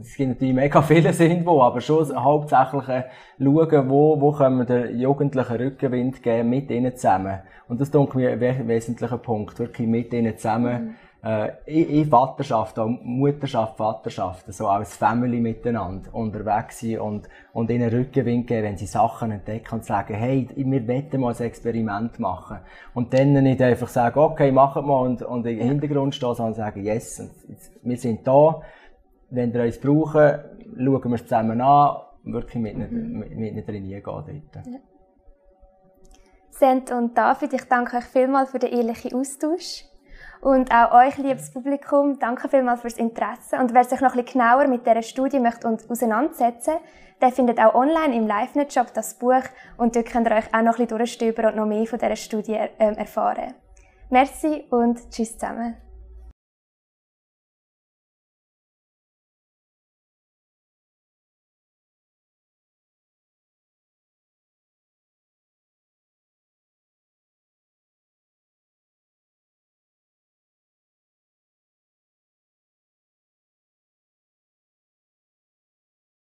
es 0.00 0.16
gibt 0.16 0.28
natürlich 0.28 0.54
mega 0.54 0.82
viele 0.82 1.12
sind 1.12 1.46
wo, 1.46 1.62
aber 1.62 1.80
schon 1.80 2.14
hauptsächlich 2.14 2.88
äh, 2.88 3.04
schauen, 3.38 3.90
wo, 3.90 4.20
wo 4.20 4.32
können 4.32 4.58
wir 4.58 4.64
den 4.64 4.98
Jugendlichen 4.98 5.56
Rückenwind 5.56 6.22
geben 6.22 6.50
mit 6.50 6.70
ihnen 6.70 6.94
zusammen. 6.96 7.40
Und 7.68 7.80
das 7.80 7.88
ist 7.88 8.14
mir 8.14 8.30
ein 8.30 8.68
wesentlicher 8.68 9.18
Punkt, 9.18 9.58
wirklich 9.58 9.88
mit 9.88 10.12
ihnen 10.12 10.36
zusammen. 10.36 10.84
Mhm 10.84 10.94
äh, 11.26 11.50
in, 11.66 11.88
in 12.02 12.08
Vaterschaft, 12.08 12.78
auch 12.78 12.86
Mutterschaft, 12.86 13.76
Vaterschaft, 13.76 14.52
so 14.52 14.68
als 14.68 14.96
Family 14.96 15.40
miteinander 15.40 16.14
unterwegs 16.14 16.80
sein 16.80 17.00
und, 17.00 17.28
und 17.52 17.68
ihnen 17.68 17.88
Rückenwind 17.90 18.46
geben, 18.46 18.62
wenn 18.62 18.76
sie 18.76 18.86
Sachen 18.86 19.32
entdecken 19.32 19.74
und 19.74 19.84
sagen, 19.84 20.14
hey, 20.14 20.48
wir 20.54 20.86
wollen 20.86 21.20
mal 21.20 21.34
ein 21.34 21.42
Experiment 21.42 22.20
machen. 22.20 22.58
Und 22.94 23.12
dann 23.12 23.32
nicht 23.32 23.60
einfach 23.60 23.88
sagen, 23.88 24.20
okay, 24.20 24.52
machen 24.52 24.86
wir 24.86 25.00
und, 25.00 25.22
und 25.22 25.44
im 25.46 25.58
Hintergrund 25.58 26.14
stehen, 26.14 26.34
sondern 26.34 26.54
sagen, 26.54 26.84
yes, 26.84 27.20
wir 27.82 27.96
sind 27.96 28.24
da, 28.26 28.62
wenn 29.30 29.52
ihr 29.52 29.62
uns 29.62 29.80
brauchen, 29.80 30.38
schauen 30.76 31.10
wir 31.10 31.14
es 31.14 31.22
zusammen 31.24 31.60
an, 31.60 31.96
wirklich 32.24 32.62
mit, 32.62 32.76
mhm. 32.76 33.22
ihnen 33.22 33.64
reingehen 33.64 34.02
dort. 34.04 34.66
Ja. 34.66 34.78
Sent 36.50 36.90
und 36.90 37.16
David, 37.16 37.52
ich 37.52 37.64
danke 37.64 37.98
euch 37.98 38.04
vielmals 38.04 38.50
für 38.50 38.58
den 38.58 38.72
ehrlichen 38.72 39.14
Austausch. 39.14 39.84
Und 40.40 40.70
auch 40.70 40.92
euch, 40.92 41.18
liebes 41.18 41.50
Publikum, 41.50 42.18
danke 42.18 42.48
vielmals 42.48 42.80
fürs 42.80 42.98
Interesse. 42.98 43.56
Und 43.58 43.74
wer 43.74 43.84
sich 43.84 44.00
noch 44.00 44.14
ein 44.14 44.24
bisschen 44.24 44.40
genauer 44.40 44.68
mit 44.68 44.86
dieser 44.86 45.02
Studie 45.02 45.40
möchte 45.40 45.66
und 45.66 45.90
auseinandersetzen 45.90 46.74
der 47.20 47.32
findet 47.32 47.58
auch 47.58 47.74
online 47.74 48.14
im 48.14 48.26
LiveNet-Shop 48.26 48.92
das 48.94 49.14
Buch 49.14 49.42
und 49.76 49.96
dort 49.96 50.06
könnt 50.06 50.28
ihr 50.28 50.36
euch 50.36 50.52
auch 50.52 50.62
noch 50.62 50.78
ein 50.78 50.86
bisschen 50.86 50.98
durchstöbern 50.98 51.46
und 51.46 51.56
noch 51.56 51.66
mehr 51.66 51.86
von 51.86 51.98
dieser 51.98 52.16
Studie 52.16 52.58
ähm, 52.78 52.94
erfahren. 52.94 53.54
Merci 54.10 54.64
und 54.70 55.10
tschüss 55.10 55.38
zusammen. 55.38 55.76